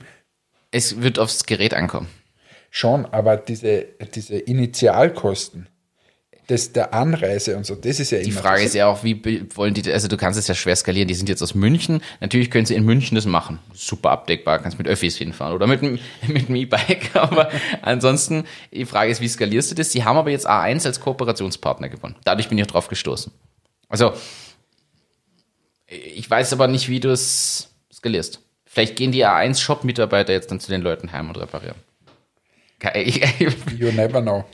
[0.71, 2.07] Es wird aufs Gerät ankommen.
[2.69, 5.67] Schon, aber diese, diese Initialkosten.
[6.47, 9.73] Das der Anreise und so, das ist ja Die Frage ist ja auch, wie wollen
[9.73, 11.09] die, also du kannst es ja schwer skalieren.
[11.09, 12.01] Die sind jetzt aus München.
[12.21, 13.59] Natürlich können sie in München das machen.
[13.73, 15.81] Super abdeckbar, kannst mit Öffis hinfahren oder mit,
[16.27, 17.09] mit dem E-Bike.
[17.15, 17.49] Aber
[17.81, 19.91] ansonsten, die Frage ist, wie skalierst du das?
[19.91, 22.15] Sie haben aber jetzt A1 als Kooperationspartner gewonnen.
[22.23, 23.31] Dadurch bin ich auch drauf gestoßen.
[23.89, 24.13] Also,
[25.87, 28.41] ich weiß aber nicht, wie du es skalierst.
[28.65, 31.75] Vielleicht gehen die A1-Shop-Mitarbeiter jetzt dann zu den Leuten heim und reparieren.
[33.77, 34.45] You never know.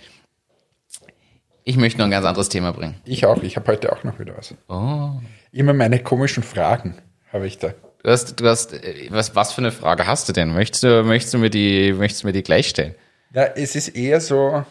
[1.64, 2.95] Ich möchte noch ein ganz anderes Thema bringen.
[3.05, 4.53] Ich auch, ich habe heute auch noch wieder was.
[4.68, 5.11] Oh.
[5.51, 6.97] Immer meine komischen Fragen
[7.32, 7.74] habe ich da.
[8.03, 10.53] Du hast, du hast, äh, was, was für eine Frage hast du denn?
[10.53, 12.95] Möchtest du, möchtest du mir die, möchtest du mir die gleich stellen?
[13.34, 14.66] Ja, es ist eher so,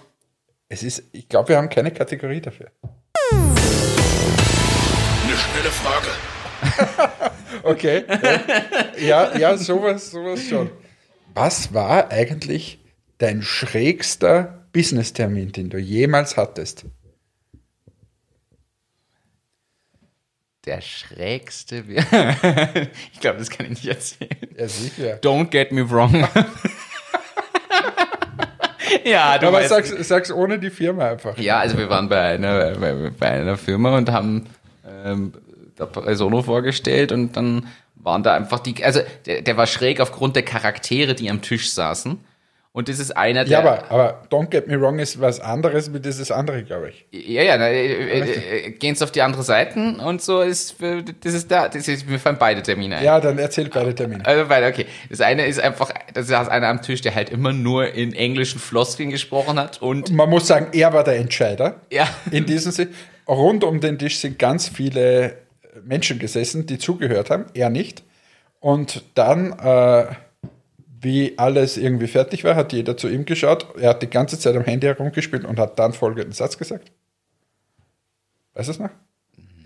[0.68, 2.70] es ist, ich glaube, wir haben keine Kategorie dafür.
[3.30, 3.46] Eine
[5.36, 6.08] schnelle Frage.
[7.64, 8.04] Okay.
[8.98, 10.70] Ja, ja, sowas, sowas schon.
[11.34, 12.80] Was war eigentlich
[13.18, 16.84] dein schrägster Business-Termin, den du jemals hattest?
[20.64, 21.88] Der schrägste.
[21.88, 22.06] Wir-
[23.12, 24.30] ich glaube, das kann ich nicht erzählen.
[24.56, 25.18] Ja, sicher.
[25.20, 26.24] Don't get me wrong.
[29.04, 31.36] ja, du Aber sag's, sag's ohne die Firma einfach.
[31.38, 34.46] Ja, also wir waren bei einer, bei, bei einer Firma und haben
[34.86, 35.32] ähm,
[35.76, 37.66] da Persono vorgestellt und dann
[37.96, 41.72] waren da einfach die, also der, der war schräg aufgrund der Charaktere, die am Tisch
[41.72, 42.20] saßen.
[42.74, 43.70] Und das ist einer Ja, der.
[43.70, 47.04] aber, aber Don't Get Me Wrong ist was anderes wie dieses andere, glaube ich.
[47.10, 51.02] Ja, ja, na, äh, äh, äh, gehen's auf die andere Seiten und so ist, äh,
[51.22, 53.04] das ist da, das ist, wir fallen beide Termine ein.
[53.04, 54.24] Ja, dann erzähl beide Termine.
[54.24, 54.86] Also beide, okay.
[55.10, 58.58] Das eine ist einfach, da saß einer am Tisch, der halt immer nur in englischen
[58.58, 61.82] Floskeln gesprochen hat und, Man muss sagen, er war der Entscheider.
[61.90, 62.88] ja, In diesem Sinne,
[63.28, 65.36] rund um den Tisch sind ganz viele
[65.84, 68.02] Menschen gesessen, die zugehört haben, er nicht.
[68.60, 70.06] Und dann, äh,
[71.02, 73.66] wie alles irgendwie fertig war, hat jeder zu ihm geschaut.
[73.78, 76.90] Er hat die ganze Zeit am Handy herumgespielt und hat dann folgenden Satz gesagt.
[78.54, 78.90] Weißt du es noch?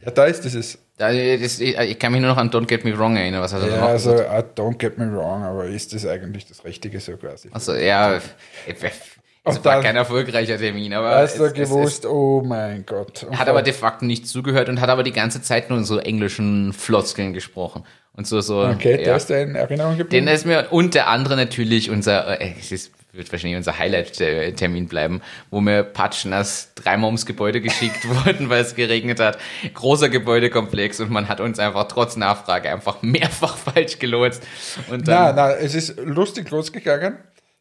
[0.04, 0.78] Ja, da ist dieses.
[0.96, 3.52] Da, das, ich ich kann mich nur noch an Don't Get Me Wrong erinnern, was
[3.52, 4.30] hat er Ja, noch also, gesagt?
[4.30, 7.50] ah, don't get me wrong, aber ist das eigentlich das Richtige so quasi?
[7.52, 8.18] Also, ja,
[8.66, 13.24] es war dann- kein erfolgreicher Termin, aber Hast du gewusst, oh mein Gott.
[13.24, 15.84] Und hat aber de facto nicht zugehört und hat aber die ganze Zeit nur in
[15.84, 17.84] so englischen Floskeln gesprochen.
[18.16, 18.64] Und so, so.
[18.64, 19.16] okay, der ja.
[19.16, 20.26] ist dir in Erinnerung geblieben?
[20.26, 24.88] Den ist mir, und der andere natürlich unser, äh, es ist, wird wahrscheinlich unser Highlight-Termin
[24.88, 29.38] bleiben, wo wir Patschners dreimal ums Gebäude geschickt wurden, weil es geregnet hat.
[29.74, 34.42] Großer Gebäudekomplex und man hat uns einfach trotz Nachfrage einfach mehrfach falsch gelotst.
[34.90, 37.18] Und Na, dann, na, es ist lustig losgegangen.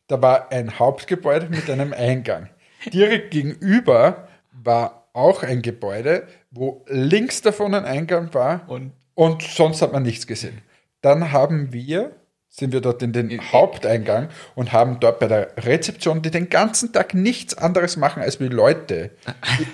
[0.08, 2.50] Da war ein Hauptgebäude mit einem Eingang.
[2.94, 8.94] Direkt gegenüber war auch ein Gebäude, wo links davon ein Eingang war Und?
[9.16, 10.62] Und sonst hat man nichts gesehen.
[11.02, 12.12] Dann haben wir,
[12.50, 16.94] sind wir dort in den Haupteingang und haben dort bei der Rezeption, die den ganzen
[16.94, 19.12] Tag nichts anderes machen, als wie Leute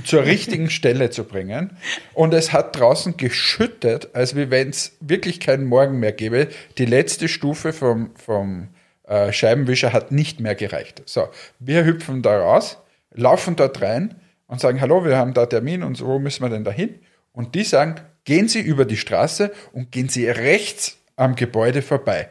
[0.04, 1.78] zur richtigen Stelle zu bringen.
[2.14, 6.48] Und es hat draußen geschüttet, als wie wenn es wirklich keinen Morgen mehr gäbe.
[6.78, 8.70] Die letzte Stufe vom, vom
[9.08, 11.04] äh, Scheibenwischer hat nicht mehr gereicht.
[11.06, 11.30] So,
[11.60, 12.78] wir hüpfen da raus,
[13.14, 14.16] laufen dort rein
[14.48, 17.00] und sagen, hallo, wir haben da Termin und so, wo müssen wir denn da hin?
[17.32, 22.30] Und die sagen, gehen Sie über die Straße und gehen Sie rechts am Gebäude vorbei.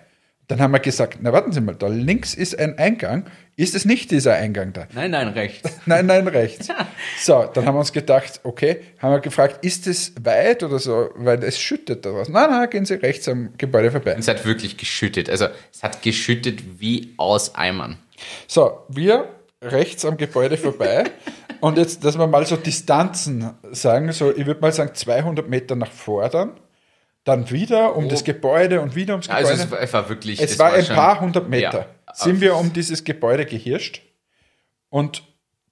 [0.51, 3.27] Dann haben wir gesagt, na warten Sie mal, da links ist ein Eingang.
[3.55, 4.89] Ist es nicht dieser Eingang da?
[4.95, 5.71] nein, nein, rechts.
[5.87, 6.69] Nein, nein, rechts.
[7.21, 11.11] So, dann haben wir uns gedacht, okay, haben wir gefragt, ist es weit oder so,
[11.15, 12.29] weil es schüttet da was.
[12.29, 14.17] Nein, nein, gehen Sie rechts am Gebäude vorbei.
[14.19, 15.31] Es hat wirklich geschüttet.
[15.31, 17.99] Also, es hat geschüttet wie aus Eimern.
[18.49, 19.29] So, wir
[19.63, 21.05] rechts am Gebäude vorbei.
[21.61, 25.77] und jetzt, dass wir mal so Distanzen sagen, so, ich würde mal sagen 200 Meter
[25.77, 26.59] nach vordern,
[27.25, 29.49] dann wieder um das Gebäude und wieder ums Gebäude.
[29.49, 30.41] Also, es war, es war wirklich.
[30.41, 31.87] Es war ein schon- paar hundert Meter.
[32.07, 32.15] Ja.
[32.15, 34.03] Sind wir um dieses Gebäude gehirscht
[34.89, 35.23] und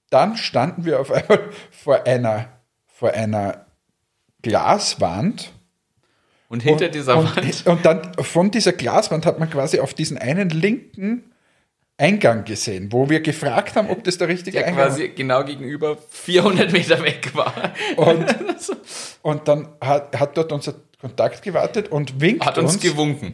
[0.09, 1.39] dann standen wir auf einmal
[1.71, 2.49] vor einer,
[2.87, 3.65] vor einer
[4.41, 5.51] Glaswand.
[6.47, 7.65] Und hinter und, dieser und, Wand.
[7.67, 11.31] Und dann von dieser Glaswand hat man quasi auf diesen einen linken
[11.99, 15.97] Eingang gesehen, wo wir gefragt haben, ob das der richtige Der Eingang quasi genau gegenüber
[16.09, 17.53] 400 Meter weg war.
[17.97, 18.25] Und,
[19.21, 22.81] und dann hat, hat dort unser Kontakt gewartet und winkt Hat uns uns.
[22.83, 23.33] gewunken.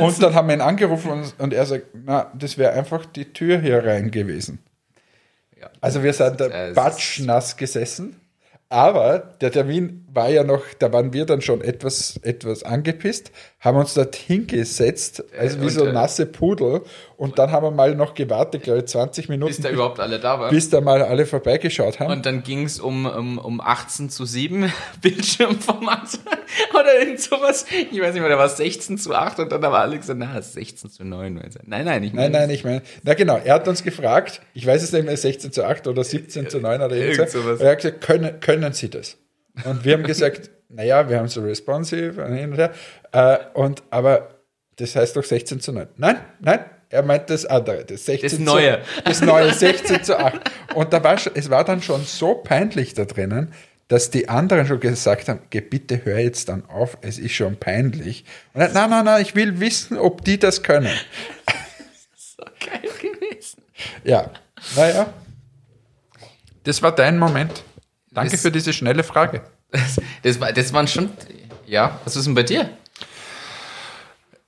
[0.00, 3.32] Und dann haben wir ihn angerufen und, und er sagt, na, das wäre einfach die
[3.32, 4.58] Tür hier rein gewesen.
[5.60, 5.68] Ja.
[5.80, 8.20] Also wir sind da Äh, batschnass gesessen,
[8.68, 13.30] aber der Termin war ja noch, da waren wir dann schon etwas, etwas angepisst,
[13.60, 16.82] haben uns dort hingesetzt, also wie so äh, nasse Pudel
[17.16, 20.18] Und dann haben wir mal noch gewartet, glaube ich, 20 Minuten, Bis da überhaupt alle
[20.18, 20.50] da waren.
[20.50, 22.10] bis da mal alle vorbeigeschaut haben.
[22.12, 26.18] Und dann ging es um, um, um 18 zu 7 Bildschirmformat
[26.74, 27.66] oder irgend sowas.
[27.90, 30.18] Ich weiß nicht mehr, da war es 16 zu 8 und dann haben alle gesagt,
[30.18, 31.34] na, es ist 16 zu 9.
[31.66, 34.66] Nein, nein, ich Nein, meine, nein, ich meine, na genau, er hat uns gefragt, ich
[34.66, 37.60] weiß es nicht mehr, 16 zu 8 oder 17 zu 9 oder Irgend sowas.
[37.60, 39.16] Er hat gesagt, können, können Sie das?
[39.64, 42.72] Und wir haben gesagt, naja, wir haben so responsive und hin und her.
[43.12, 44.40] Äh, und, aber
[44.76, 45.88] das heißt doch 16 zu 9.
[45.96, 48.82] Nein, nein, er meint das andere, das 16 Das Neue.
[48.82, 50.40] Zu, das neue 16 zu 8.
[50.74, 53.52] Und da war schon, es war dann schon so peinlich da drinnen,
[53.88, 57.56] dass die anderen schon gesagt haben, geh bitte hör jetzt dann auf, es ist schon
[57.56, 58.24] peinlich.
[58.52, 60.92] Und er, nein, nein, nein, ich will wissen, ob die das können.
[62.16, 63.62] so geil gewesen.
[64.04, 64.30] Ja,
[64.76, 65.12] naja.
[66.64, 67.64] Das war dein Moment.
[68.18, 69.42] Danke Das- für diese schnelle Frage.
[69.70, 71.10] Das, das, war, das waren schon,
[71.66, 72.70] ja, was ist denn bei dir?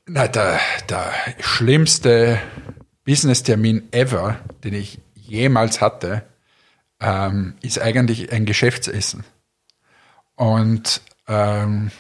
[0.06, 0.58] Na, der,
[0.88, 2.38] der schlimmste
[3.04, 6.22] Business-Termin ever, den ich jemals hatte,
[7.00, 9.24] ähm, ist eigentlich ein Geschäftsessen.
[10.36, 11.90] Und ähm,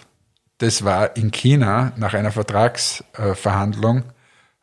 [0.58, 4.04] das war in China nach einer Vertragsverhandlung,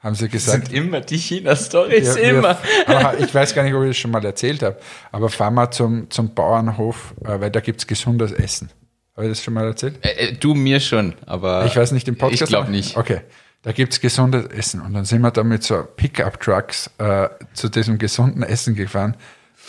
[0.07, 2.57] haben sie gesagt, sind immer die China-Stories, Wir- wir- immer.
[2.87, 4.77] aber ich weiß gar nicht, ob ich das schon mal erzählt habe,
[5.11, 8.69] aber fahren wir zum, zum Bauernhof, äh, weil da gibt es gesundes Essen.
[9.15, 9.95] Habe ich das schon mal erzählt?
[10.03, 11.65] Äh, äh, du mir schon, aber.
[11.65, 12.41] Ich weiß nicht, im Podcast.
[12.43, 12.97] Ich glaube nicht.
[12.97, 13.21] Okay.
[13.63, 14.79] Da gibt es gesundes Essen.
[14.81, 19.17] Und dann sind wir da mit so Pickup-Trucks äh, zu diesem gesunden Essen gefahren.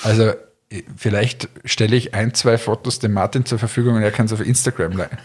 [0.02, 0.28] Also
[0.70, 4.32] äh, vielleicht stelle ich ein, zwei Fotos dem Martin zur Verfügung und er kann es
[4.32, 5.18] auf Instagram leiten.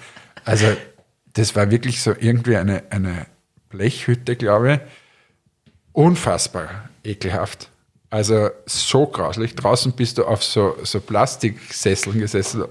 [0.45, 0.65] Also
[1.33, 3.25] das war wirklich so irgendwie eine, eine
[3.69, 4.79] Blechhütte, glaube ich.
[5.93, 7.69] Unfassbar ekelhaft.
[8.09, 9.55] Also so grauslich.
[9.55, 12.65] Draußen bist du auf so, so Plastiksesseln gesessen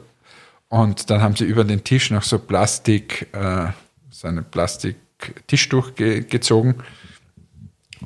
[0.69, 3.67] und dann haben sie über den Tisch noch so Plastik, äh,
[4.11, 6.77] so eine Plastik-Tischtuch ge gezogen.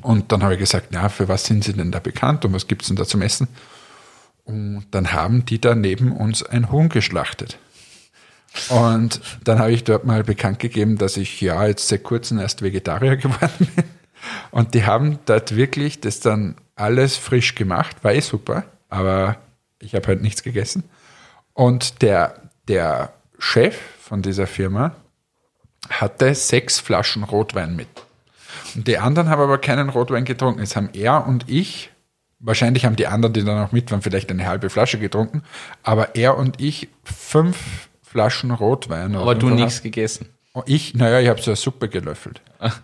[0.01, 2.67] Und dann habe ich gesagt, na, für was sind sie denn da bekannt und was
[2.67, 3.47] gibt es denn da zum Essen?
[4.43, 7.57] Und dann haben die da neben uns ein Huhn geschlachtet.
[8.67, 12.61] Und dann habe ich dort mal bekannt gegeben, dass ich ja jetzt seit kurzem erst
[12.61, 13.83] Vegetarier geworden bin.
[14.51, 19.37] Und die haben dort wirklich das dann alles frisch gemacht, war eh super, aber
[19.79, 20.83] ich habe halt nichts gegessen.
[21.53, 22.35] Und der,
[22.67, 24.95] der Chef von dieser Firma
[25.89, 27.87] hatte sechs Flaschen Rotwein mit.
[28.75, 30.59] Und die anderen haben aber keinen Rotwein getrunken.
[30.59, 31.91] Jetzt haben er und ich,
[32.39, 35.43] wahrscheinlich haben die anderen, die da noch mit waren, vielleicht eine halbe Flasche getrunken,
[35.83, 39.15] aber er und ich fünf Flaschen Rotwein.
[39.15, 40.29] aber du nichts gegessen.
[40.57, 42.41] Und Ich, naja, ich habe so eine Suppe gelöffelt.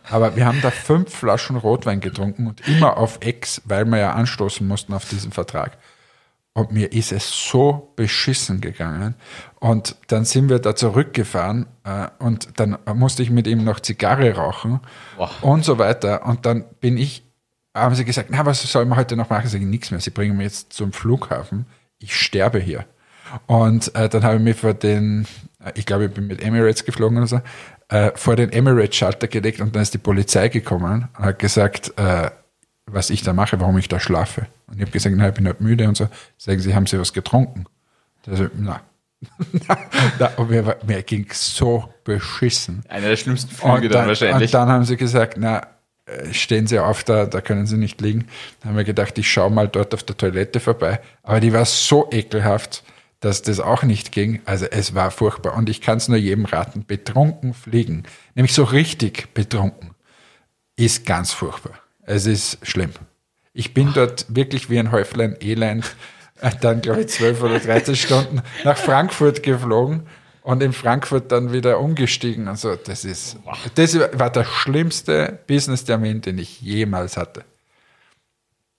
[0.07, 4.13] Aber wir haben da fünf Flaschen Rotwein getrunken und immer auf Ex, weil wir ja
[4.13, 5.80] anstoßen mussten auf diesen Vertrag.
[6.53, 9.15] Und mir ist es so beschissen gegangen.
[9.59, 14.36] Und dann sind wir da zurückgefahren äh, und dann musste ich mit ihm noch Zigarre
[14.36, 14.80] rauchen
[15.17, 15.32] Boah.
[15.41, 16.28] und so weiter.
[16.28, 17.24] Und dann bin ich,
[17.74, 19.45] haben sie gesagt, na, was soll man heute noch machen?
[19.45, 19.99] Ich sage, nichts mehr.
[19.99, 21.65] Sie bringen mich jetzt zum Flughafen.
[21.97, 22.86] Ich sterbe hier.
[23.47, 25.26] Und äh, dann habe ich mich vor den,
[25.76, 27.41] ich glaube, ich bin mit Emirates geflogen oder so,
[27.89, 32.30] äh, vor den Emirates-Schalter gelegt und dann ist die Polizei gekommen und hat gesagt, äh,
[32.86, 34.47] was ich da mache, warum ich da schlafe.
[34.68, 36.09] Und ich habe gesagt, na, ich bin halt müde und so.
[36.38, 37.66] Sagen sie, haben sie was getrunken?
[38.28, 38.82] Also, na.
[40.20, 42.84] na, und mir, mir ging so beschissen.
[42.89, 44.49] Einer der schlimmsten Flüge dann dann, wahrscheinlich.
[44.49, 45.61] und dann haben sie gesagt, na,
[46.05, 48.28] äh, stehen Sie auf, da, da können Sie nicht liegen.
[48.59, 50.99] Dann haben wir gedacht, ich schaue mal dort auf der Toilette vorbei.
[51.24, 52.84] Aber die war so ekelhaft,
[53.24, 54.41] dass das auch nicht ging.
[54.43, 55.55] Also es war furchtbar.
[55.55, 58.03] Und ich kann es nur jedem raten, betrunken fliegen,
[58.36, 59.91] nämlich so richtig betrunken,
[60.76, 61.80] ist ganz furchtbar.
[62.01, 62.91] Es ist schlimm.
[63.53, 65.95] Ich bin dort wirklich wie ein Häuflein Elend,
[66.41, 70.03] äh, dann glaube ich 12 oder 13 Stunden nach Frankfurt geflogen
[70.41, 72.49] und in Frankfurt dann wieder umgestiegen.
[72.49, 73.38] Also das ist,
[73.76, 77.45] das war der schlimmste Business-Termin, den ich jemals hatte.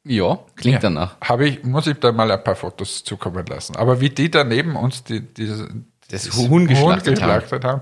[0.05, 1.17] Ja, klingt danach.
[1.23, 3.77] Habe ich, muss ich da mal ein paar Fotos zukommen lassen.
[3.77, 7.81] Aber wie die da neben uns die, die, Das dieses Huhn geschlachtet geschlachtet haben,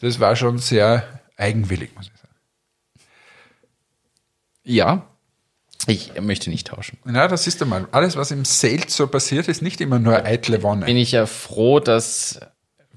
[0.00, 2.34] das war schon sehr eigenwillig, muss ich sagen.
[4.62, 5.06] Ja,
[5.86, 6.98] ich möchte nicht tauschen.
[7.04, 7.88] Na, das ist einmal.
[7.92, 10.86] Alles, was im Sales so passiert, ist nicht immer nur eitle Wonne.
[10.86, 12.40] Bin ich ja froh, dass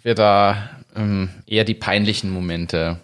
[0.01, 2.99] wir da ähm, eher die peinlichen Momente.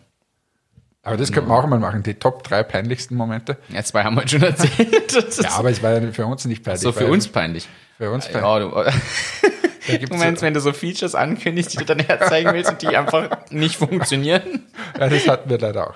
[1.06, 3.58] Aber das könnte man auch mal machen, die Top 3 peinlichsten Momente.
[3.68, 5.14] Ja, zwei haben wir schon erzählt.
[5.14, 6.82] Das Ja, aber es war ja für uns nicht peinlich.
[6.82, 7.68] so für uns peinlich.
[7.98, 8.42] Für uns peinlich.
[8.42, 12.82] Ja, du, meinst, so, wenn du so Features ankündigst, die du dann herzeigen willst und
[12.82, 14.64] die einfach nicht funktionieren?
[15.00, 15.96] ja, das hatten wir leider auch.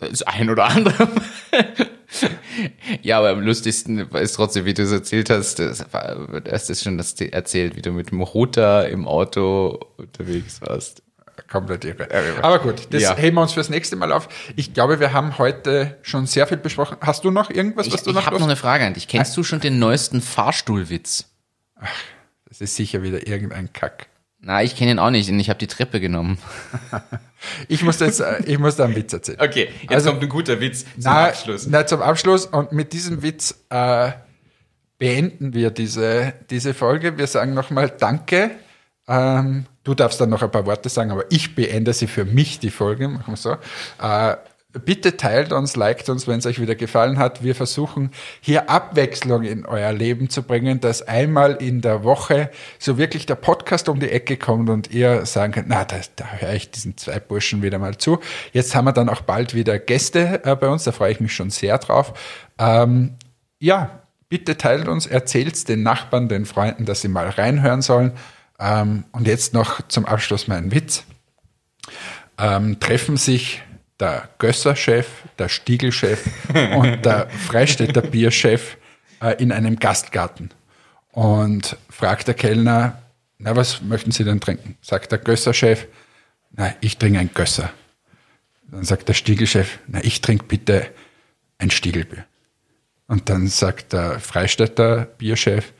[0.00, 1.08] Das ein oder andere.
[3.02, 6.98] ja, aber am lustigsten ist trotzdem, wie du es erzählt hast, das hast es schon
[6.98, 11.04] das erzählt, wie du mit dem Router im Auto unterwegs warst.
[11.48, 12.08] Komplett irre.
[12.42, 13.16] Aber gut, das Ja.
[13.16, 14.28] heben wir uns fürs nächste Mal auf.
[14.56, 16.96] Ich glaube, wir haben heute schon sehr viel besprochen.
[17.00, 19.08] Hast du noch irgendwas, Ich, was du ich noch habe noch eine Frage an dich.
[19.08, 21.26] Kennst du schon den neuesten Fahrstuhlwitz?
[22.48, 24.06] Das ist sicher wieder irgendein Kack.
[24.42, 26.38] Na, ich kenne ihn auch nicht und ich habe die Treppe genommen.
[27.68, 29.38] Ich muss jetzt, äh, ich muss da einen Witz erzählen.
[29.40, 31.66] Okay, jetzt Also- kommt ein guter Witz zum Na, Abschluss.
[31.66, 32.44] Na, zum Abschluss.
[32.44, 34.10] Und mit diesem Witz äh,
[34.98, 37.16] beenden wir diese, diese Folge.
[37.16, 38.50] Wir sagen nochmal Danke.
[39.08, 42.58] Ähm, du darfst dann noch ein paar Worte sagen, aber ich beende sie für mich,
[42.58, 43.08] die Folge.
[43.08, 43.56] Machen wir so.
[44.00, 44.36] Äh,
[44.72, 47.42] bitte teilt uns, liked uns, wenn es euch wieder gefallen hat.
[47.42, 48.10] Wir versuchen
[48.40, 53.34] hier Abwechslung in euer Leben zu bringen, dass einmal in der Woche so wirklich der
[53.34, 56.96] Podcast um die Ecke kommt und ihr sagen könnt, na, da, da höre ich diesen
[56.96, 58.20] zwei Burschen wieder mal zu.
[58.52, 61.34] Jetzt haben wir dann auch bald wieder Gäste äh, bei uns, da freue ich mich
[61.34, 62.14] schon sehr drauf.
[62.58, 63.16] Ähm,
[63.58, 68.12] ja, bitte teilt uns, erzählt den Nachbarn, den Freunden, dass sie mal reinhören sollen.
[68.60, 71.04] Ähm, und jetzt noch zum Abschluss mein Witz.
[72.38, 73.62] Ähm, treffen sich
[73.98, 75.06] der Gösser-Chef,
[75.38, 76.26] der Stiegel-Chef
[76.76, 78.76] und der Freistädter Bierchef
[79.22, 80.50] äh, in einem Gastgarten.
[81.12, 83.02] Und fragt der Kellner,
[83.38, 84.76] na, was möchten Sie denn trinken?
[84.82, 85.86] Sagt der Gösser-Chef,
[86.52, 87.70] na, ich trinke ein Gösser.
[88.70, 90.86] Dann sagt der Stiegelchef, na, ich trinke bitte
[91.58, 92.24] ein Stiegelbier.
[93.06, 95.72] Und dann sagt der Freistädter Bierchef,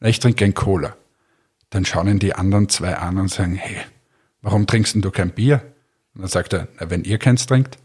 [0.00, 0.96] na, ich trinke ein Cola.
[1.72, 3.78] Dann schauen ihn die anderen zwei an und sagen, hey,
[4.42, 5.62] warum trinkst denn du kein Bier?
[6.14, 7.78] Und dann sagt er, na, wenn ihr keins trinkt.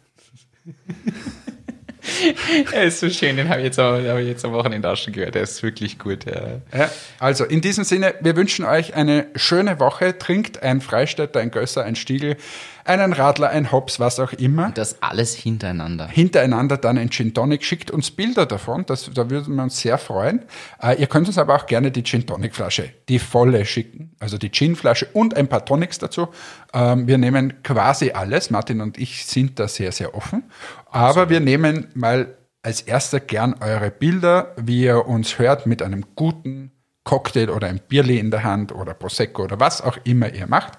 [2.72, 4.96] Er ist so schön, den habe ich, jetzt am- hab ich jetzt am Wochenende auch
[4.98, 5.36] schon gehört.
[5.36, 6.26] Der ist wirklich gut.
[6.26, 6.62] Ja.
[6.78, 6.90] Ja,
[7.20, 10.18] also in diesem Sinne, wir wünschen euch eine schöne Woche.
[10.18, 12.38] Trinkt ein Freistädter, ein Gösser, ein Stiegel,
[12.86, 14.72] einen Radler, ein Hops, was auch immer.
[14.74, 16.08] Das alles hintereinander.
[16.08, 17.64] hintereinander dann ein Gin Tonic.
[17.66, 20.44] Schickt uns Bilder davon, das, da würden wir uns sehr freuen.
[20.82, 24.38] Äh, ihr könnt uns aber auch gerne die Gin Tonic Flasche, die volle schicken, also
[24.38, 26.30] die Gin Flasche und ein paar Tonics dazu.
[26.74, 30.44] Ähm, wir nehmen quasi alles, Martin und ich sind da sehr, sehr offen.
[30.90, 36.06] Aber wir nehmen mal als erster gern eure Bilder, wie ihr uns hört mit einem
[36.16, 36.72] guten
[37.08, 40.74] Cocktail oder ein Bierli in der Hand oder Prosecco oder was auch immer ihr macht.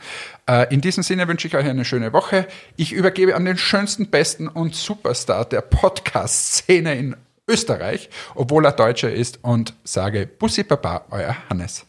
[0.46, 2.46] Äh, in diesem Sinne wünsche ich euch eine schöne Woche.
[2.76, 7.16] Ich übergebe an den schönsten, besten und Superstar der Podcast-Szene in
[7.48, 11.87] Österreich, obwohl er Deutscher ist und sage Bussi Baba, euer Hannes.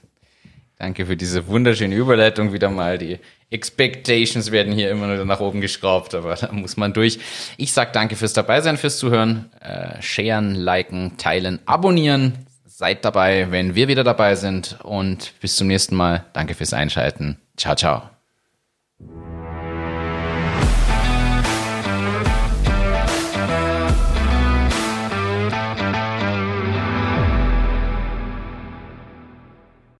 [0.79, 2.97] Danke für diese wunderschöne Überleitung wieder mal.
[2.97, 3.19] Die
[3.51, 7.19] Expectations werden hier immer wieder nach oben geschraubt, aber da muss man durch.
[7.57, 9.51] Ich sag danke fürs Dabeisein, fürs Zuhören.
[9.59, 12.45] Äh, sharen, liken, teilen, abonnieren.
[12.65, 14.79] Seid dabei, wenn wir wieder dabei sind.
[14.81, 16.23] Und bis zum nächsten Mal.
[16.31, 17.37] Danke fürs Einschalten.
[17.57, 18.09] Ciao, ciao.